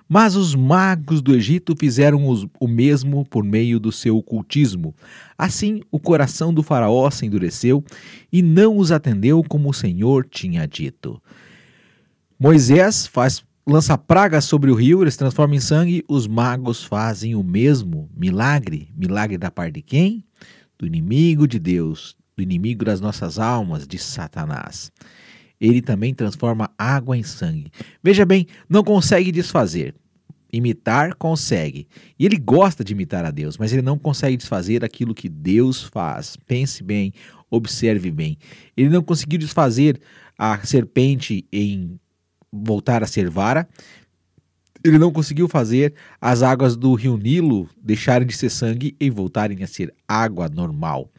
Mas 0.09 0.35
os 0.35 0.57
magos 0.57 1.23
do 1.23 1.33
Egito 1.33 1.77
fizeram 1.79 2.25
o 2.59 2.67
mesmo 2.67 3.25
por 3.25 3.45
meio 3.45 3.79
do 3.79 3.93
seu 3.93 4.17
ocultismo. 4.17 4.97
Assim, 5.39 5.81
o 5.93 6.01
coração 6.01 6.53
do 6.53 6.65
Faraó 6.65 7.09
se 7.09 7.25
endureceu 7.25 7.85
e 8.33 8.43
não 8.43 8.79
os 8.79 8.91
atendeu 8.91 9.45
como 9.49 9.71
o 9.71 9.75
Senhor 9.75 10.27
tinha 10.29 10.67
dito. 10.67 11.23
Moisés 12.37 13.07
faz 13.07 13.45
lança 13.65 13.97
praga 13.97 14.41
sobre 14.41 14.73
o 14.73 14.75
rio, 14.75 15.03
ele 15.03 15.11
se 15.11 15.19
transforma 15.19 15.55
em 15.55 15.61
sangue, 15.61 16.03
os 16.09 16.27
magos 16.27 16.83
fazem 16.83 17.37
o 17.37 17.45
mesmo 17.45 18.11
milagre. 18.17 18.89
Milagre 18.97 19.39
da 19.39 19.53
parte 19.53 19.75
de 19.75 19.83
quem? 19.83 20.25
Do 20.79 20.87
inimigo 20.87 21.47
de 21.47 21.59
Deus, 21.59 22.17
do 22.37 22.43
inimigo 22.43 22.85
das 22.85 23.01
nossas 23.01 23.39
almas, 23.39 23.87
de 23.87 23.99
Satanás. 23.99 24.93
Ele 25.61 25.83
também 25.83 26.15
transforma 26.15 26.71
água 26.79 27.17
em 27.17 27.23
sangue. 27.23 27.73
Veja 28.03 28.25
bem, 28.25 28.47
não 28.69 28.85
consegue 28.85 29.33
desfazer, 29.33 29.95
Imitar 30.51 31.15
consegue. 31.17 31.87
E 32.19 32.25
ele 32.25 32.39
gosta 32.39 32.83
de 32.83 32.95
imitar 32.95 33.25
a 33.25 33.31
Deus, 33.31 33.59
mas 33.59 33.73
ele 33.73 33.83
não 33.83 33.99
consegue 33.99 34.37
desfazer 34.37 34.83
aquilo 34.83 35.15
que 35.15 35.29
Deus 35.29 35.83
faz. 35.83 36.37
Pense 36.37 36.83
bem, 36.83 37.13
observe 37.51 38.11
bem. 38.11 38.39
Ele 38.75 38.89
não 38.89 39.03
conseguiu 39.03 39.39
desfazer 39.39 40.01
a 40.39 40.59
serpente 40.65 41.45
em 41.53 42.01
voltar 42.51 43.03
a 43.03 43.07
ser 43.07 43.29
vara. 43.29 43.69
Ele 44.85 44.99
não 44.99 45.13
conseguiu 45.13 45.49
fazer 45.49 45.95
as 46.21 46.43
águas 46.43 46.77
do 46.77 46.95
rio 46.95 47.17
Nilo 47.17 47.69
deixarem 47.83 48.27
de 48.27 48.37
ser 48.37 48.51
sangue 48.51 48.97
e 49.01 49.11
voltarem 49.11 49.63
a 49.63 49.67
ser 49.67 49.93
água 50.07 50.49
normal. 50.49 51.11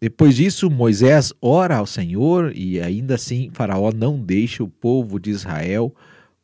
Depois 0.00 0.36
disso, 0.36 0.70
Moisés 0.70 1.32
ora 1.42 1.76
ao 1.76 1.86
Senhor 1.86 2.52
e 2.54 2.80
ainda 2.80 3.16
assim 3.16 3.50
Faraó 3.52 3.92
não 3.92 4.20
deixa 4.20 4.62
o 4.62 4.68
povo 4.68 5.18
de 5.18 5.30
Israel 5.30 5.94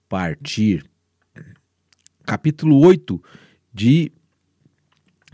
partir 0.09 0.85
capítulo 2.25 2.79
8 2.85 3.23
de 3.73 4.11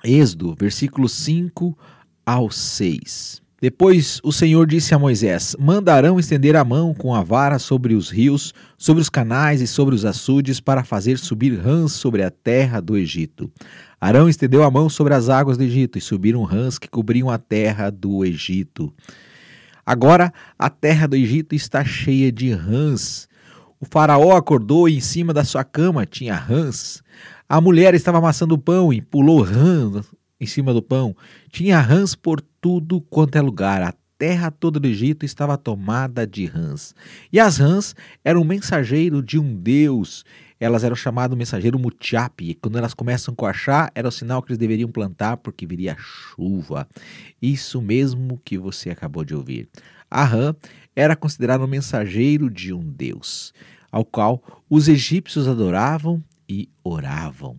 Êxodo, 0.03 0.55
versículos 0.59 1.13
5 1.13 1.77
ao 2.25 2.51
6. 2.51 3.39
Depois 3.61 4.20
o 4.25 4.33
Senhor 4.33 4.66
disse 4.66 4.94
a 4.94 4.99
Moisés: 4.99 5.55
Mandarão 5.59 6.18
estender 6.18 6.57
a 6.57 6.64
mão 6.64 6.94
com 6.94 7.14
a 7.14 7.23
vara 7.23 7.59
sobre 7.59 7.92
os 7.92 8.09
rios, 8.09 8.55
sobre 8.79 9.03
os 9.03 9.11
canais 9.11 9.61
e 9.61 9.66
sobre 9.66 9.94
os 9.94 10.07
açudes, 10.07 10.61
para 10.61 10.83
fazer 10.83 11.18
subir 11.18 11.61
rãs 11.61 11.92
sobre 11.92 12.23
a 12.23 12.31
terra 12.31 12.81
do 12.81 12.96
Egito. 12.96 13.51
Arão 14.01 14.31
estendeu 14.31 14.62
a 14.62 14.70
mão 14.70 14.88
sobre 14.88 15.12
as 15.12 15.29
águas 15.29 15.59
do 15.59 15.64
Egito, 15.64 15.99
e 15.99 16.01
subiram 16.01 16.42
rãs 16.42 16.79
que 16.79 16.88
cobriam 16.88 17.29
a 17.29 17.37
terra 17.37 17.90
do 17.90 18.25
Egito. 18.25 18.90
Agora 19.85 20.33
a 20.59 20.70
terra 20.70 21.07
do 21.07 21.16
Egito 21.16 21.55
está 21.55 21.85
cheia 21.85 22.33
de 22.33 22.53
rãs, 22.53 23.29
o 23.79 23.85
faraó 23.85 24.37
acordou 24.37 24.88
e 24.88 24.96
em 24.96 25.01
cima 25.01 25.35
da 25.35 25.44
sua 25.44 25.64
cama 25.64 26.07
tinha 26.07 26.35
rãs. 26.35 27.03
A 27.46 27.61
mulher 27.61 27.92
estava 27.92 28.16
amassando 28.16 28.57
pão 28.57 28.90
e 28.90 29.03
pulou 29.03 29.42
rãs 29.42 30.07
em 30.40 30.46
cima 30.46 30.72
do 30.72 30.83
pão. 30.83 31.14
Tinha 31.50 31.79
rãs 31.81 32.14
por 32.14 32.40
tudo 32.61 33.00
quanto 33.00 33.37
é 33.37 33.40
lugar. 33.40 33.83
A 33.83 33.94
terra 34.18 34.50
toda 34.50 34.81
do 34.81 34.87
Egito 34.87 35.24
estava 35.24 35.57
tomada 35.57 36.26
de 36.26 36.46
rãs. 36.46 36.94
E 37.33 37.38
as 37.38 37.59
rãs 37.59 37.94
eram 38.24 38.44
mensageiro 38.44 39.22
de 39.22 39.38
um 39.38 39.55
deus. 39.55 40.24
Elas 40.59 40.85
eram 40.85 40.94
chamadas 40.94 41.37
mensageiro 41.37 41.79
Mutiap. 41.79 42.40
E 42.42 42.55
quando 42.55 42.76
elas 42.76 42.92
começam 42.92 43.33
a 43.33 43.37
coachar, 43.37 43.90
era 43.94 44.09
o 44.09 44.12
sinal 44.12 44.42
que 44.42 44.50
eles 44.50 44.59
deveriam 44.59 44.90
plantar 44.90 45.38
porque 45.38 45.66
viria 45.66 45.96
chuva. 45.98 46.87
Isso 47.40 47.81
mesmo 47.81 48.40
que 48.44 48.59
você 48.59 48.90
acabou 48.90 49.24
de 49.24 49.35
ouvir. 49.35 49.68
A 50.11 50.24
rã 50.24 50.55
era 50.94 51.16
considerado 51.16 51.64
um 51.64 51.68
mensageiro 51.68 52.50
de 52.50 52.74
um 52.74 52.81
deus, 52.81 53.55
ao 53.90 54.05
qual 54.05 54.42
os 54.68 54.88
egípcios 54.88 55.48
adoravam 55.48 56.22
e 56.48 56.68
oravam. 56.83 57.57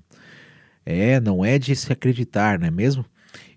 É, 0.86 1.20
não 1.20 1.44
é 1.44 1.60
de 1.60 1.76
se 1.76 1.92
acreditar, 1.92 2.60
não 2.60 2.68
é 2.68 2.72
mesmo? 2.72 3.06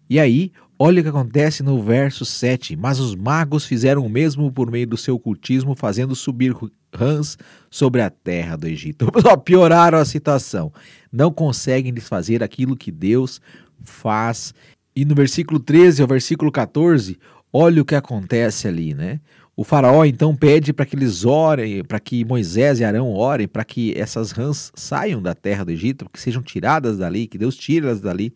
E 0.08 0.20
aí, 0.20 0.52
olha 0.78 1.00
o 1.00 1.02
que 1.02 1.08
acontece 1.08 1.62
no 1.62 1.82
verso 1.82 2.24
7. 2.24 2.76
Mas 2.76 3.00
os 3.00 3.14
magos 3.14 3.64
fizeram 3.64 4.04
o 4.04 4.08
mesmo 4.08 4.52
por 4.52 4.70
meio 4.70 4.86
do 4.86 4.96
seu 4.96 5.18
cultismo, 5.18 5.74
fazendo 5.74 6.14
subir 6.14 6.54
rãs 6.94 7.38
sobre 7.70 8.00
a 8.02 8.10
terra 8.10 8.56
do 8.56 8.66
Egito. 8.66 9.10
Só 9.22 9.36
pioraram 9.36 9.98
a 9.98 10.04
situação. 10.04 10.72
Não 11.12 11.32
conseguem 11.32 11.92
desfazer 11.92 12.42
aquilo 12.42 12.76
que 12.76 12.92
Deus 12.92 13.40
faz. 13.82 14.54
E 14.94 15.04
no 15.04 15.14
versículo 15.14 15.58
13 15.58 16.02
ao 16.02 16.08
versículo 16.08 16.52
14, 16.52 17.18
olha 17.52 17.82
o 17.82 17.84
que 17.84 17.94
acontece 17.94 18.68
ali, 18.68 18.94
né? 18.94 19.20
O 19.56 19.62
faraó 19.62 20.04
então 20.04 20.34
pede 20.34 20.72
para 20.72 20.84
que 20.84 20.96
eles 20.96 21.24
orem, 21.24 21.84
para 21.84 22.00
que 22.00 22.24
Moisés 22.24 22.80
e 22.80 22.84
Arão 22.84 23.12
orem, 23.12 23.46
para 23.46 23.64
que 23.64 23.96
essas 23.96 24.32
rãs 24.32 24.72
saiam 24.74 25.22
da 25.22 25.32
terra 25.32 25.64
do 25.64 25.70
Egito, 25.70 26.08
que 26.12 26.20
sejam 26.20 26.42
tiradas 26.42 26.98
dali, 26.98 27.28
que 27.28 27.38
Deus 27.38 27.56
tire 27.56 27.86
elas 27.86 28.00
dali. 28.00 28.32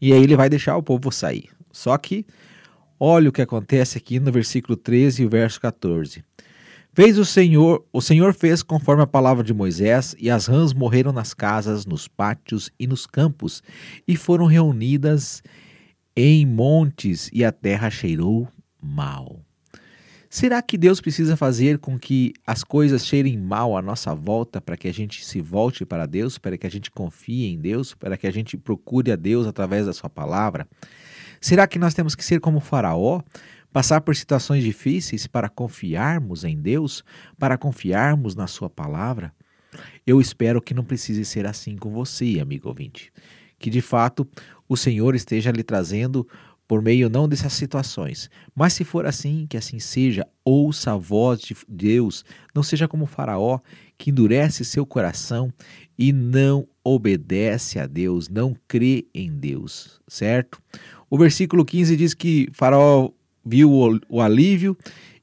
E 0.00 0.12
aí 0.12 0.22
ele 0.22 0.36
vai 0.36 0.50
deixar 0.50 0.76
o 0.76 0.82
povo 0.82 1.10
sair. 1.10 1.48
Só 1.72 1.96
que 1.96 2.26
olha 3.00 3.30
o 3.30 3.32
que 3.32 3.40
acontece 3.40 3.96
aqui 3.96 4.20
no 4.20 4.30
versículo 4.30 4.76
13 4.76 5.22
e 5.22 5.26
o 5.26 5.30
verso 5.30 5.58
14. 5.60 6.22
Fez 6.92 7.18
o 7.18 7.24
Senhor, 7.24 7.84
o 7.92 8.02
Senhor 8.02 8.34
fez 8.34 8.62
conforme 8.62 9.02
a 9.02 9.06
palavra 9.06 9.42
de 9.42 9.52
Moisés, 9.52 10.14
e 10.18 10.30
as 10.30 10.46
rãs 10.46 10.72
morreram 10.72 11.10
nas 11.10 11.34
casas, 11.34 11.86
nos 11.86 12.06
pátios 12.06 12.70
e 12.78 12.86
nos 12.86 13.04
campos, 13.04 13.62
e 14.06 14.14
foram 14.14 14.44
reunidas 14.44 15.42
em 16.14 16.46
montes, 16.46 17.28
e 17.32 17.44
a 17.44 17.50
terra 17.50 17.90
cheirou 17.90 18.46
mal. 18.80 19.40
Será 20.34 20.60
que 20.60 20.76
Deus 20.76 21.00
precisa 21.00 21.36
fazer 21.36 21.78
com 21.78 21.96
que 21.96 22.32
as 22.44 22.64
coisas 22.64 23.06
cheirem 23.06 23.38
mal 23.38 23.76
à 23.76 23.80
nossa 23.80 24.12
volta 24.12 24.60
para 24.60 24.76
que 24.76 24.88
a 24.88 24.92
gente 24.92 25.24
se 25.24 25.40
volte 25.40 25.86
para 25.86 26.06
Deus, 26.06 26.38
para 26.38 26.58
que 26.58 26.66
a 26.66 26.70
gente 26.70 26.90
confie 26.90 27.52
em 27.52 27.56
Deus, 27.56 27.94
para 27.94 28.16
que 28.16 28.26
a 28.26 28.32
gente 28.32 28.56
procure 28.56 29.12
a 29.12 29.16
Deus 29.16 29.46
através 29.46 29.86
da 29.86 29.92
Sua 29.92 30.10
palavra? 30.10 30.66
Será 31.40 31.68
que 31.68 31.78
nós 31.78 31.94
temos 31.94 32.16
que 32.16 32.24
ser 32.24 32.40
como 32.40 32.58
Faraó, 32.58 33.22
passar 33.72 34.00
por 34.00 34.16
situações 34.16 34.64
difíceis 34.64 35.28
para 35.28 35.48
confiarmos 35.48 36.42
em 36.42 36.60
Deus, 36.60 37.04
para 37.38 37.56
confiarmos 37.56 38.34
na 38.34 38.48
Sua 38.48 38.68
palavra? 38.68 39.32
Eu 40.04 40.20
espero 40.20 40.60
que 40.60 40.74
não 40.74 40.82
precise 40.82 41.24
ser 41.24 41.46
assim 41.46 41.76
com 41.76 41.92
você, 41.92 42.40
amigo 42.40 42.66
ouvinte. 42.66 43.12
Que 43.56 43.70
de 43.70 43.80
fato 43.80 44.26
o 44.68 44.76
Senhor 44.76 45.14
esteja 45.14 45.52
lhe 45.52 45.62
trazendo 45.62 46.26
por 46.66 46.82
meio 46.82 47.10
não 47.10 47.28
dessas 47.28 47.52
situações. 47.52 48.30
Mas 48.54 48.72
se 48.72 48.84
for 48.84 49.06
assim, 49.06 49.46
que 49.48 49.56
assim 49.56 49.78
seja, 49.78 50.26
ouça 50.44 50.92
a 50.92 50.96
voz 50.96 51.40
de 51.40 51.56
Deus, 51.68 52.24
não 52.54 52.62
seja 52.62 52.88
como 52.88 53.04
o 53.04 53.08
Faraó, 53.08 53.60
que 53.98 54.10
endurece 54.10 54.64
seu 54.64 54.86
coração 54.86 55.52
e 55.98 56.12
não 56.12 56.66
obedece 56.82 57.78
a 57.78 57.86
Deus, 57.86 58.28
não 58.28 58.56
crê 58.66 59.06
em 59.14 59.30
Deus, 59.30 60.00
certo? 60.08 60.60
O 61.08 61.18
versículo 61.18 61.64
15 61.64 61.96
diz 61.96 62.14
que 62.14 62.48
Faraó 62.52 63.10
viu 63.44 63.70
o, 63.70 64.00
o 64.08 64.20
alívio 64.20 64.76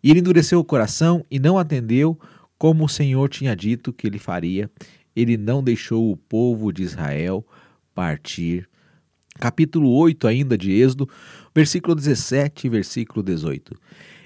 e 0.03 0.09
ele 0.09 0.19
endureceu 0.19 0.59
o 0.59 0.63
coração 0.63 1.25
e 1.29 1.39
não 1.39 1.57
atendeu 1.57 2.17
como 2.57 2.85
o 2.85 2.89
Senhor 2.89 3.27
tinha 3.29 3.55
dito 3.55 3.91
que 3.91 4.07
ele 4.07 4.19
faria. 4.19 4.69
Ele 5.15 5.35
não 5.35 5.63
deixou 5.63 6.11
o 6.11 6.17
povo 6.17 6.71
de 6.71 6.83
Israel 6.83 7.45
partir 7.93 8.69
capítulo 9.39 9.89
8 9.91 10.27
ainda 10.27 10.57
de 10.57 10.71
Êxodo, 10.71 11.09
versículo 11.53 11.95
17 11.95 12.67
e 12.67 12.69
versículo 12.69 13.23
18. 13.23 13.75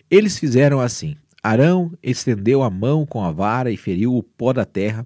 Eles 0.10 0.38
fizeram 0.38 0.80
assim: 0.80 1.16
Arão 1.44 1.92
estendeu 2.02 2.64
a 2.64 2.70
mão 2.70 3.06
com 3.06 3.24
a 3.24 3.32
vara 3.32 3.72
e 3.72 3.78
feriu 3.78 4.16
o 4.16 4.24
pó 4.24 4.54
da 4.54 4.66
terra, 4.66 5.06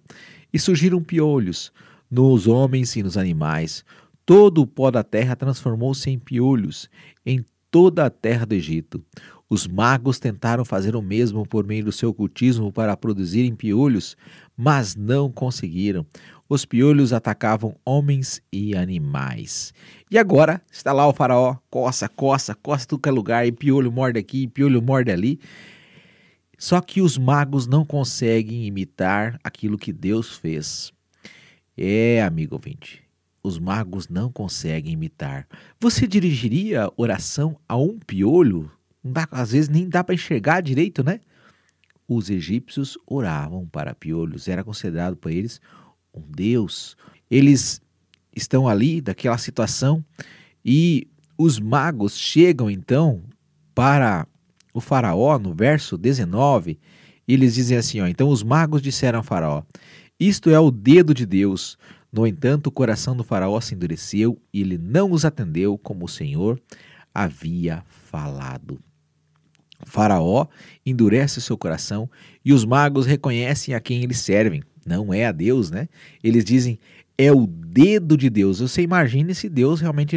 e 0.53 0.59
surgiram 0.59 1.03
piolhos 1.03 1.71
nos 2.09 2.47
homens 2.47 2.95
e 2.95 3.03
nos 3.03 3.17
animais. 3.17 3.83
Todo 4.25 4.61
o 4.61 4.67
pó 4.67 4.89
da 4.91 5.03
terra 5.03 5.35
transformou-se 5.35 6.09
em 6.09 6.17
piolhos 6.17 6.89
em 7.25 7.43
toda 7.69 8.05
a 8.05 8.09
terra 8.09 8.45
do 8.45 8.53
Egito. 8.53 9.03
Os 9.49 9.67
magos 9.67 10.19
tentaram 10.19 10.63
fazer 10.63 10.95
o 10.95 11.01
mesmo 11.01 11.45
por 11.45 11.65
meio 11.65 11.85
do 11.85 11.91
seu 11.91 12.13
cultismo 12.13 12.71
para 12.71 12.95
produzirem 12.95 13.55
piolhos, 13.55 14.15
mas 14.55 14.95
não 14.95 15.31
conseguiram. 15.31 16.05
Os 16.49 16.65
piolhos 16.65 17.13
atacavam 17.13 17.75
homens 17.85 18.41
e 18.51 18.75
animais. 18.75 19.71
E 20.09 20.17
agora 20.17 20.59
está 20.71 20.91
lá 20.91 21.07
o 21.07 21.13
faraó, 21.13 21.55
coça, 21.69 22.09
coça, 22.09 22.55
coça 22.55 22.87
tudo 22.87 23.03
que 23.03 23.07
é 23.07 23.11
lugar, 23.11 23.45
e 23.45 23.51
piolho 23.51 23.91
morde 23.91 24.17
aqui, 24.17 24.47
piolho 24.47 24.81
morde 24.81 25.11
ali. 25.11 25.39
Só 26.57 26.81
que 26.81 27.01
os 27.01 27.19
magos 27.19 27.67
não 27.67 27.85
conseguem 27.85 28.65
imitar 28.65 29.39
aquilo 29.43 29.77
que 29.77 29.93
Deus 29.93 30.35
fez. 30.37 30.91
É, 31.77 32.23
amigo 32.23 32.55
ouvinte, 32.55 33.03
os 33.43 33.59
magos 33.59 34.09
não 34.09 34.31
conseguem 34.31 34.93
imitar. 34.93 35.47
Você 35.79 36.07
dirigiria 36.07 36.91
oração 36.97 37.59
a 37.69 37.77
um 37.77 37.99
piolho? 37.99 38.71
Dá, 39.03 39.27
às 39.29 39.51
vezes 39.51 39.69
nem 39.69 39.87
dá 39.87 40.03
para 40.03 40.15
enxergar 40.15 40.61
direito, 40.61 41.03
né? 41.03 41.19
Os 42.07 42.31
egípcios 42.31 42.97
oravam 43.05 43.67
para 43.67 43.93
piolhos, 43.93 44.47
era 44.47 44.63
considerado 44.63 45.15
por 45.15 45.31
eles 45.31 45.61
um 46.19 46.31
Deus. 46.31 46.95
Eles 47.29 47.81
estão 48.35 48.67
ali 48.67 49.01
daquela 49.01 49.37
situação 49.37 50.03
e 50.63 51.07
os 51.37 51.59
magos 51.59 52.17
chegam 52.17 52.69
então 52.69 53.23
para 53.73 54.27
o 54.73 54.81
faraó 54.81 55.39
no 55.39 55.53
verso 55.53 55.97
19, 55.97 56.79
e 57.27 57.33
eles 57.33 57.55
dizem 57.55 57.77
assim, 57.77 58.01
ó, 58.01 58.07
então 58.07 58.29
os 58.29 58.43
magos 58.43 58.81
disseram 58.81 59.19
ao 59.19 59.23
faraó: 59.23 59.63
Isto 60.19 60.49
é 60.49 60.59
o 60.59 60.71
dedo 60.71 61.13
de 61.13 61.25
Deus. 61.25 61.77
No 62.11 62.25
entanto, 62.25 62.67
o 62.67 62.71
coração 62.71 63.15
do 63.15 63.23
faraó 63.23 63.61
se 63.61 63.75
endureceu 63.75 64.41
e 64.51 64.61
ele 64.61 64.79
não 64.79 65.11
os 65.11 65.25
atendeu 65.25 65.77
como 65.77 66.05
o 66.05 66.09
Senhor 66.09 66.59
havia 67.13 67.83
falado. 67.87 68.79
O 69.79 69.87
faraó 69.87 70.47
endurece 70.85 71.37
o 71.37 71.41
seu 71.41 71.57
coração 71.57 72.09
e 72.43 72.51
os 72.51 72.65
magos 72.65 73.05
reconhecem 73.05 73.75
a 73.75 73.79
quem 73.79 74.03
eles 74.03 74.19
servem 74.19 74.63
não 74.89 75.13
é 75.13 75.27
a 75.27 75.31
Deus, 75.31 75.69
né? 75.69 75.87
Eles 76.23 76.43
dizem 76.43 76.79
é 77.15 77.31
o 77.31 77.45
dedo 77.45 78.17
de 78.17 78.29
Deus. 78.29 78.59
Você 78.59 78.81
imagine 78.81 79.35
se 79.35 79.47
Deus 79.47 79.79
realmente 79.81 80.15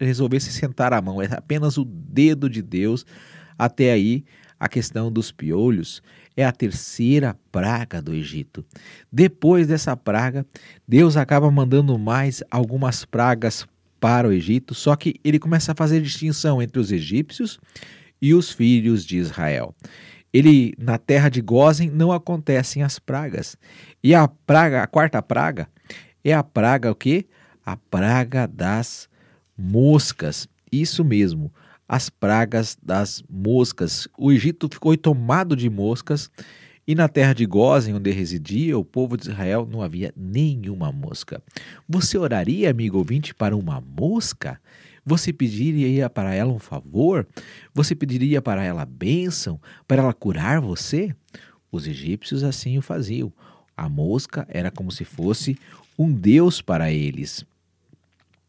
resolvesse 0.00 0.50
sentar 0.50 0.92
a 0.94 1.02
mão, 1.02 1.20
é 1.20 1.28
apenas 1.30 1.76
o 1.76 1.84
dedo 1.84 2.48
de 2.48 2.62
Deus. 2.62 3.04
Até 3.58 3.92
aí, 3.92 4.24
a 4.58 4.68
questão 4.68 5.12
dos 5.12 5.30
piolhos 5.30 6.00
É 6.36 6.44
a 6.44 6.50
terceira 6.50 7.36
praga 7.52 8.02
do 8.02 8.12
Egito. 8.12 8.64
Depois 9.12 9.68
dessa 9.68 9.96
praga, 9.96 10.44
Deus 10.88 11.16
acaba 11.16 11.48
mandando 11.50 11.96
mais 11.96 12.42
algumas 12.50 13.04
pragas 13.04 13.66
para 14.00 14.28
o 14.28 14.32
Egito, 14.32 14.74
só 14.74 14.96
que 14.96 15.14
ele 15.22 15.38
começa 15.38 15.72
a 15.72 15.76
fazer 15.76 16.02
distinção 16.02 16.60
entre 16.60 16.80
os 16.80 16.90
egípcios 16.90 17.58
e 18.20 18.34
os 18.34 18.50
filhos 18.50 19.04
de 19.04 19.16
Israel. 19.16 19.74
Ele 20.32 20.74
na 20.76 20.98
terra 20.98 21.28
de 21.28 21.40
Gozen 21.40 21.90
não 21.90 22.10
acontecem 22.10 22.82
as 22.82 22.98
pragas. 22.98 23.56
E 24.04 24.14
a 24.14 24.28
praga, 24.28 24.82
a 24.82 24.86
quarta 24.86 25.22
praga, 25.22 25.66
é 26.22 26.34
a 26.34 26.44
praga 26.44 26.90
o 26.90 26.94
quê? 26.94 27.24
A 27.64 27.74
praga 27.74 28.46
das 28.46 29.08
moscas. 29.56 30.46
Isso 30.70 31.02
mesmo, 31.02 31.50
as 31.88 32.10
pragas 32.10 32.76
das 32.82 33.24
moscas. 33.30 34.06
O 34.18 34.30
Egito 34.30 34.68
ficou 34.70 34.94
tomado 34.94 35.56
de 35.56 35.70
moscas 35.70 36.30
e 36.86 36.94
na 36.94 37.08
terra 37.08 37.32
de 37.32 37.46
Gozen, 37.46 37.94
onde 37.94 38.10
residia 38.10 38.78
o 38.78 38.84
povo 38.84 39.16
de 39.16 39.30
Israel, 39.30 39.66
não 39.66 39.80
havia 39.80 40.12
nenhuma 40.14 40.92
mosca. 40.92 41.42
Você 41.88 42.18
oraria, 42.18 42.70
amigo 42.70 42.98
ouvinte, 42.98 43.34
para 43.34 43.56
uma 43.56 43.80
mosca? 43.80 44.60
Você 45.02 45.32
pediria 45.32 46.10
para 46.10 46.34
ela 46.34 46.52
um 46.52 46.58
favor? 46.58 47.26
Você 47.72 47.94
pediria 47.94 48.42
para 48.42 48.62
ela 48.62 48.84
bênção? 48.84 49.58
Para 49.88 50.02
ela 50.02 50.12
curar 50.12 50.60
você? 50.60 51.16
Os 51.72 51.86
egípcios 51.86 52.44
assim 52.44 52.76
o 52.76 52.82
faziam. 52.82 53.32
A 53.76 53.88
mosca 53.88 54.46
era 54.48 54.70
como 54.70 54.90
se 54.90 55.04
fosse 55.04 55.58
um 55.98 56.12
deus 56.12 56.60
para 56.60 56.90
eles. 56.90 57.44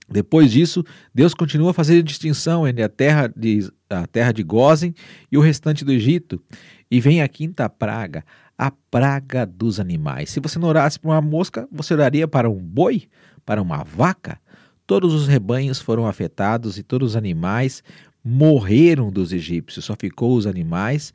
Depois 0.07 0.51
disso, 0.51 0.85
Deus 1.13 1.33
continua 1.33 1.71
a 1.71 1.73
fazer 1.73 1.99
a 1.99 2.03
distinção 2.03 2.67
entre 2.67 2.83
a 2.83 2.89
terra 2.89 3.31
de, 3.35 3.71
a 3.89 4.05
terra 4.05 4.31
de 4.31 4.43
Gozen 4.43 4.93
e 5.31 5.37
o 5.37 5.41
restante 5.41 5.83
do 5.83 5.91
Egito. 5.91 6.41
E 6.89 6.99
vem 6.99 7.21
a 7.21 7.27
quinta 7.27 7.67
praga, 7.67 8.23
a 8.57 8.69
praga 8.69 9.45
dos 9.45 9.79
animais. 9.79 10.29
Se 10.29 10.39
você 10.39 10.59
não 10.59 10.67
orasse 10.67 10.99
para 10.99 11.11
uma 11.11 11.21
mosca, 11.21 11.67
você 11.71 11.93
oraria 11.93 12.27
para 12.27 12.49
um 12.49 12.59
boi? 12.59 13.07
Para 13.43 13.61
uma 13.61 13.83
vaca? 13.83 14.39
Todos 14.85 15.13
os 15.13 15.27
rebanhos 15.27 15.79
foram 15.79 16.05
afetados 16.05 16.77
e 16.77 16.83
todos 16.83 17.11
os 17.11 17.15
animais 17.15 17.83
morreram 18.23 19.11
dos 19.11 19.33
egípcios. 19.33 19.85
Só 19.85 19.95
ficou 19.99 20.35
os 20.35 20.45
animais 20.45 21.11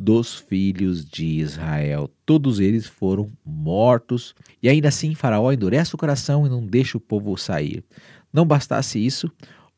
dos 0.00 0.36
filhos 0.36 1.04
de 1.04 1.24
Israel. 1.24 2.08
Todos 2.24 2.60
eles 2.60 2.86
foram 2.86 3.32
mortos. 3.44 4.32
E 4.62 4.68
ainda 4.68 4.86
assim, 4.86 5.12
Faraó 5.12 5.50
endurece 5.50 5.92
o 5.92 5.98
coração 5.98 6.46
e 6.46 6.48
não 6.48 6.64
deixa 6.64 6.96
o 6.96 7.00
povo 7.00 7.36
sair. 7.36 7.84
Não 8.32 8.46
bastasse 8.46 9.04
isso, 9.04 9.28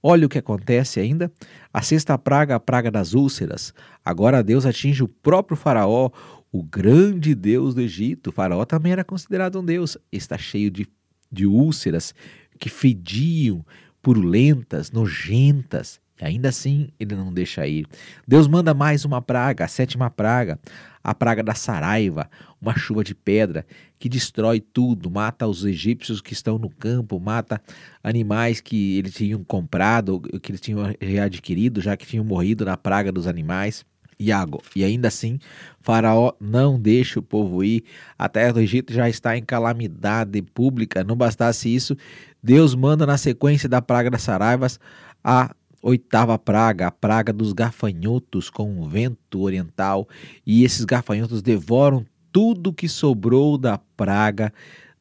olha 0.03 0.27
o 0.27 0.29
que 0.29 0.37
acontece 0.37 1.01
ainda. 1.01 1.33
A 1.73 1.81
sexta 1.81 2.19
praga, 2.19 2.57
a 2.57 2.61
praga 2.61 2.91
das 2.91 3.15
úlceras. 3.15 3.73
Agora 4.05 4.43
Deus 4.43 4.67
atinge 4.67 5.03
o 5.03 5.09
próprio 5.09 5.57
Faraó, 5.57 6.11
o 6.53 6.63
grande 6.63 7.35
Deus 7.35 7.75
do 7.75 7.81
Egito. 7.81 8.29
O 8.29 8.33
faraó 8.33 8.67
também 8.67 8.93
era 8.93 9.05
considerado 9.05 9.59
um 9.59 9.65
Deus. 9.65 9.97
Está 10.13 10.37
cheio 10.37 10.71
de, 10.71 10.87
de 11.33 11.47
úlceras 11.47 12.15
que 12.59 12.69
fediam, 12.69 13.65
purulentas, 14.03 14.91
nojentas. 14.91 15.99
Ainda 16.25 16.49
assim 16.49 16.89
ele 16.99 17.15
não 17.15 17.33
deixa 17.33 17.67
ir. 17.67 17.87
Deus 18.27 18.47
manda 18.47 18.75
mais 18.75 19.05
uma 19.05 19.23
praga, 19.23 19.65
a 19.65 19.69
sétima 19.69 20.11
praga, 20.11 20.59
a 21.03 21.15
praga 21.15 21.43
da 21.43 21.55
saraiva, 21.55 22.31
uma 22.61 22.77
chuva 22.77 23.03
de 23.03 23.15
pedra 23.15 23.67
que 23.99 24.09
destrói 24.09 24.61
tudo, 24.61 25.11
mata 25.11 25.47
os 25.47 25.65
egípcios 25.65 26.21
que 26.21 26.33
estão 26.33 26.59
no 26.59 26.69
campo, 26.69 27.19
mata 27.19 27.61
animais 28.03 28.61
que 28.61 28.99
eles 28.99 29.15
tinham 29.15 29.43
comprado, 29.45 30.21
que 30.43 30.51
eles 30.53 30.61
tinham 30.61 30.95
readquirido, 31.01 31.81
já 31.81 31.97
que 31.97 32.07
tinham 32.07 32.25
morrido 32.25 32.65
na 32.65 32.77
praga 32.77 33.11
dos 33.11 33.27
animais. 33.27 33.85
E 34.23 34.85
ainda 34.85 35.09
assim, 35.09 35.39
Faraó 35.81 36.35
não 36.39 36.79
deixa 36.79 37.19
o 37.19 37.23
povo 37.23 37.65
ir. 37.65 37.85
A 38.19 38.29
terra 38.29 38.53
do 38.53 38.61
Egito 38.61 38.93
já 38.93 39.09
está 39.09 39.35
em 39.39 39.43
calamidade 39.43 40.43
pública. 40.43 41.03
Não 41.03 41.17
bastasse 41.17 41.75
isso, 41.75 41.97
Deus 42.43 42.75
manda 42.75 43.07
na 43.07 43.17
sequência 43.17 43.67
da 43.67 43.81
praga 43.81 44.11
das 44.11 44.21
saraivas 44.21 44.79
a 45.25 45.55
oitava 45.83 46.39
praga, 46.39 46.87
a 46.87 46.91
praga 46.91 47.33
dos 47.33 47.53
gafanhotos 47.53 48.51
com 48.51 48.81
o 48.81 48.89
vento 48.89 49.41
oriental, 49.41 50.09
e 50.47 50.65
esses 50.65 50.85
gafanhotos 50.85 51.43
devoram 51.43 52.05
tudo 52.33 52.73
que 52.73 52.89
sobrou 52.89 53.59
da 53.59 53.79
praga 53.97 54.53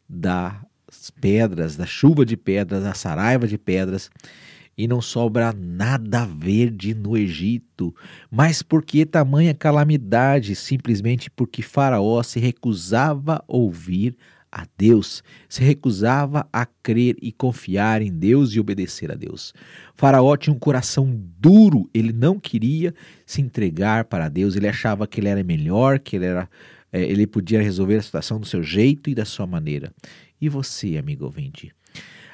das 0.07 1.11
pedras, 1.21 1.75
da 1.75 1.85
chuva 1.85 2.25
de 2.25 2.35
pedras, 2.35 2.83
da 2.83 2.93
saraiva 2.93 3.47
de 3.47 3.57
pedras, 3.57 4.09
e 4.77 4.87
não 4.87 5.01
sobra 5.01 5.51
nada 5.51 6.25
verde 6.25 6.93
no 6.93 7.17
Egito. 7.17 7.93
Mas 8.31 8.61
por 8.61 8.81
que 8.81 9.05
tamanha 9.05 9.53
calamidade? 9.53 10.55
Simplesmente 10.55 11.29
porque 11.29 11.61
Faraó 11.61 12.23
se 12.23 12.39
recusava 12.39 13.35
a 13.35 13.43
ouvir 13.45 14.15
a 14.51 14.65
Deus, 14.77 15.23
se 15.47 15.63
recusava 15.63 16.47
a 16.51 16.65
crer 16.65 17.15
e 17.21 17.31
confiar 17.31 18.01
em 18.01 18.11
Deus 18.11 18.53
e 18.53 18.59
obedecer 18.59 19.11
a 19.11 19.15
Deus. 19.15 19.53
Faraó 19.95 20.35
tinha 20.35 20.53
um 20.53 20.59
coração 20.59 21.09
duro, 21.39 21.89
ele 21.93 22.11
não 22.11 22.39
queria 22.39 22.93
se 23.25 23.41
entregar 23.41 24.05
para 24.05 24.29
Deus, 24.29 24.55
ele 24.55 24.67
achava 24.67 25.07
que 25.07 25.19
ele 25.19 25.29
era 25.29 25.43
melhor, 25.43 25.99
que 25.99 26.15
ele, 26.15 26.25
era, 26.25 26.49
é, 26.91 27.01
ele 27.01 27.27
podia 27.27 27.61
resolver 27.61 27.97
a 27.97 28.01
situação 28.01 28.39
do 28.39 28.45
seu 28.45 28.63
jeito 28.63 29.09
e 29.09 29.15
da 29.15 29.25
sua 29.25 29.45
maneira. 29.45 29.93
E 30.41 30.49
você, 30.49 30.97
amigo 30.97 31.25
ouvinte? 31.25 31.71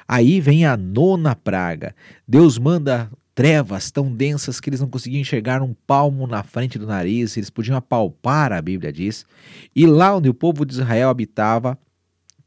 Aí 0.08 0.40
vem 0.40 0.64
a 0.64 0.76
nona 0.76 1.34
praga. 1.34 1.94
Deus 2.26 2.58
manda 2.58 3.10
trevas 3.34 3.90
tão 3.90 4.10
densas 4.10 4.58
que 4.58 4.70
eles 4.70 4.80
não 4.80 4.88
conseguiam 4.88 5.20
enxergar 5.20 5.60
um 5.60 5.74
palmo 5.86 6.26
na 6.26 6.42
frente 6.42 6.78
do 6.78 6.86
nariz, 6.86 7.36
eles 7.36 7.50
podiam 7.50 7.76
apalpar, 7.76 8.50
a 8.50 8.62
Bíblia 8.62 8.90
diz. 8.90 9.26
E 9.74 9.86
lá 9.86 10.16
onde 10.16 10.30
o 10.30 10.34
povo 10.34 10.64
de 10.64 10.72
Israel 10.72 11.10
habitava, 11.10 11.78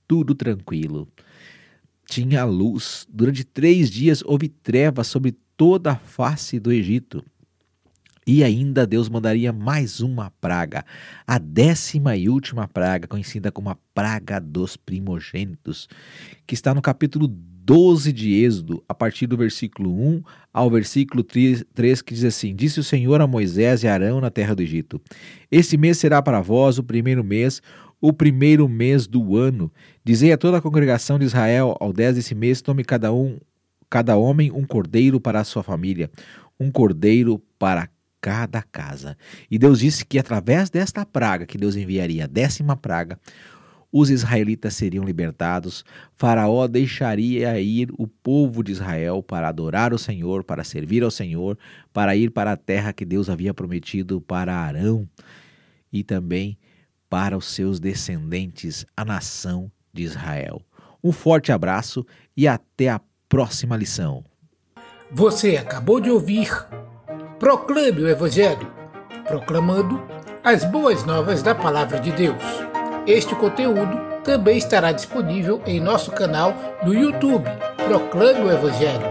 tudo 0.09 0.33
tranquilo. 0.33 1.07
Tinha 2.07 2.43
luz. 2.43 3.05
Durante 3.07 3.43
três 3.43 3.91
dias 3.91 4.23
houve 4.25 4.49
trevas 4.49 5.05
sobre 5.05 5.37
toda 5.55 5.91
a 5.91 5.95
face 5.95 6.59
do 6.59 6.73
Egito. 6.73 7.23
E 8.25 8.43
ainda 8.43 8.87
Deus 8.87 9.07
mandaria 9.07 9.53
mais 9.53 10.01
uma 10.01 10.31
praga, 10.41 10.85
a 11.25 11.37
décima 11.39 12.15
e 12.15 12.29
última 12.29 12.67
praga, 12.67 13.07
conhecida 13.07 13.51
como 13.51 13.69
a 13.69 13.77
praga 13.93 14.39
dos 14.39 14.77
primogênitos, 14.77 15.87
que 16.45 16.53
está 16.53 16.73
no 16.73 16.81
capítulo 16.81 17.27
12 17.27 18.11
de 18.11 18.33
Êxodo, 18.33 18.83
a 18.89 18.95
partir 18.95 19.27
do 19.27 19.37
versículo 19.37 19.91
1 19.91 20.23
ao 20.51 20.69
versículo 20.71 21.23
3, 21.23 22.01
que 22.01 22.13
diz 22.13 22.23
assim: 22.23 22.55
Disse 22.55 22.79
o 22.79 22.83
Senhor 22.83 23.21
a 23.21 23.27
Moisés 23.27 23.83
e 23.83 23.87
Arão 23.87 24.19
na 24.19 24.31
terra 24.31 24.55
do 24.55 24.61
Egito: 24.61 25.01
Este 25.51 25.77
mês 25.77 25.97
será 25.97 26.21
para 26.21 26.41
vós 26.41 26.77
o 26.77 26.83
primeiro 26.83 27.23
mês, 27.23 27.61
o 28.01 28.13
primeiro 28.13 28.67
mês 28.67 29.07
do 29.07 29.35
ano. 29.35 29.71
Dizei 30.03 30.31
a 30.31 30.37
toda 30.37 30.57
a 30.57 30.61
congregação 30.61 31.19
de 31.19 31.25
Israel, 31.25 31.75
ao 31.79 31.91
dez 31.91 32.15
desse 32.15 32.33
mês, 32.33 32.61
tome 32.61 32.83
cada 32.83 33.11
um, 33.13 33.37
cada 33.89 34.15
homem 34.15 34.51
um 34.51 34.65
cordeiro 34.65 35.19
para 35.19 35.39
a 35.39 35.43
sua 35.43 35.63
família, 35.63 36.09
um 36.59 36.71
cordeiro 36.71 37.41
para 37.57 37.89
cada 38.21 38.61
casa. 38.61 39.17
E 39.49 39.57
Deus 39.57 39.79
disse 39.79 40.05
que 40.05 40.19
através 40.19 40.69
desta 40.69 41.05
praga 41.05 41.45
que 41.45 41.57
Deus 41.57 41.75
enviaria, 41.75 42.25
a 42.25 42.27
décima 42.27 42.75
praga, 42.75 43.19
os 43.91 44.11
israelitas 44.11 44.75
seriam 44.75 45.03
libertados, 45.03 45.83
Faraó 46.15 46.67
deixaria 46.67 47.59
ir 47.59 47.89
o 47.97 48.05
povo 48.07 48.63
de 48.63 48.71
Israel 48.71 49.23
para 49.23 49.47
adorar 49.47 49.93
o 49.93 49.97
Senhor, 49.97 50.43
para 50.43 50.63
servir 50.63 51.03
ao 51.03 51.09
Senhor, 51.09 51.57
para 51.91 52.15
ir 52.15 52.29
para 52.29 52.51
a 52.51 52.57
terra 52.57 52.93
que 52.93 53.03
Deus 53.03 53.29
havia 53.29 53.53
prometido 53.53 54.21
para 54.21 54.55
Arão 54.55 55.09
e 55.91 56.03
também 56.03 56.55
para 57.09 57.35
os 57.35 57.45
seus 57.45 57.79
descendentes, 57.79 58.85
a 58.95 59.03
nação 59.03 59.71
de 59.91 60.03
Israel. 60.03 60.61
Um 61.03 61.11
forte 61.11 61.51
abraço 61.51 62.05
e 62.35 62.47
até 62.47 62.89
a 62.89 63.01
próxima 63.27 63.75
lição. 63.75 64.23
Você 65.11 65.57
acabou 65.57 65.99
de 65.99 66.09
ouvir 66.11 66.49
Proclame 67.39 68.01
o 68.01 68.07
Evangelho, 68.07 68.71
proclamando 69.25 70.01
as 70.43 70.65
boas 70.65 71.05
novas 71.05 71.41
da 71.41 71.55
Palavra 71.55 71.99
de 71.99 72.11
Deus. 72.11 72.43
Este 73.07 73.33
conteúdo 73.33 73.97
também 74.23 74.57
estará 74.57 74.91
disponível 74.91 75.61
em 75.65 75.79
nosso 75.79 76.11
canal 76.11 76.53
no 76.83 76.93
YouTube, 76.93 77.49
Proclame 77.87 78.41
o 78.41 78.51
Evangelho, 78.51 79.07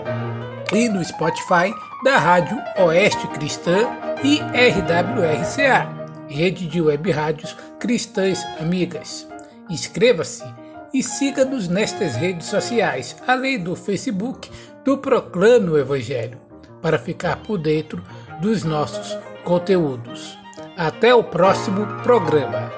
e 0.72 0.88
no 0.88 1.02
Spotify 1.02 1.72
da 2.04 2.18
Rádio 2.18 2.58
Oeste 2.78 3.26
Cristã 3.28 3.88
e 4.22 4.40
RWRCA, 4.40 5.88
rede 6.28 6.66
de 6.66 6.80
web 6.80 7.11
rádios 7.11 7.56
cristãs 7.79 8.45
amigas. 8.61 9.27
Inscreva-se 9.69 10.45
e 10.93 11.03
siga-nos 11.03 11.69
nestas 11.69 12.14
redes 12.14 12.47
sociais, 12.47 13.17
além 13.27 13.59
do 13.59 13.77
Facebook 13.77 14.51
do 14.85 14.99
Proclame 14.99 15.71
o 15.71 15.79
Evangelho, 15.79 16.38
para 16.81 16.99
ficar 16.99 17.37
por 17.43 17.59
dentro 17.59 18.03
dos 18.41 18.64
nossos 18.64 19.17
conteúdos. 19.45 20.38
Até 20.77 21.14
o 21.14 21.25
próximo 21.25 21.87
programa. 22.03 22.78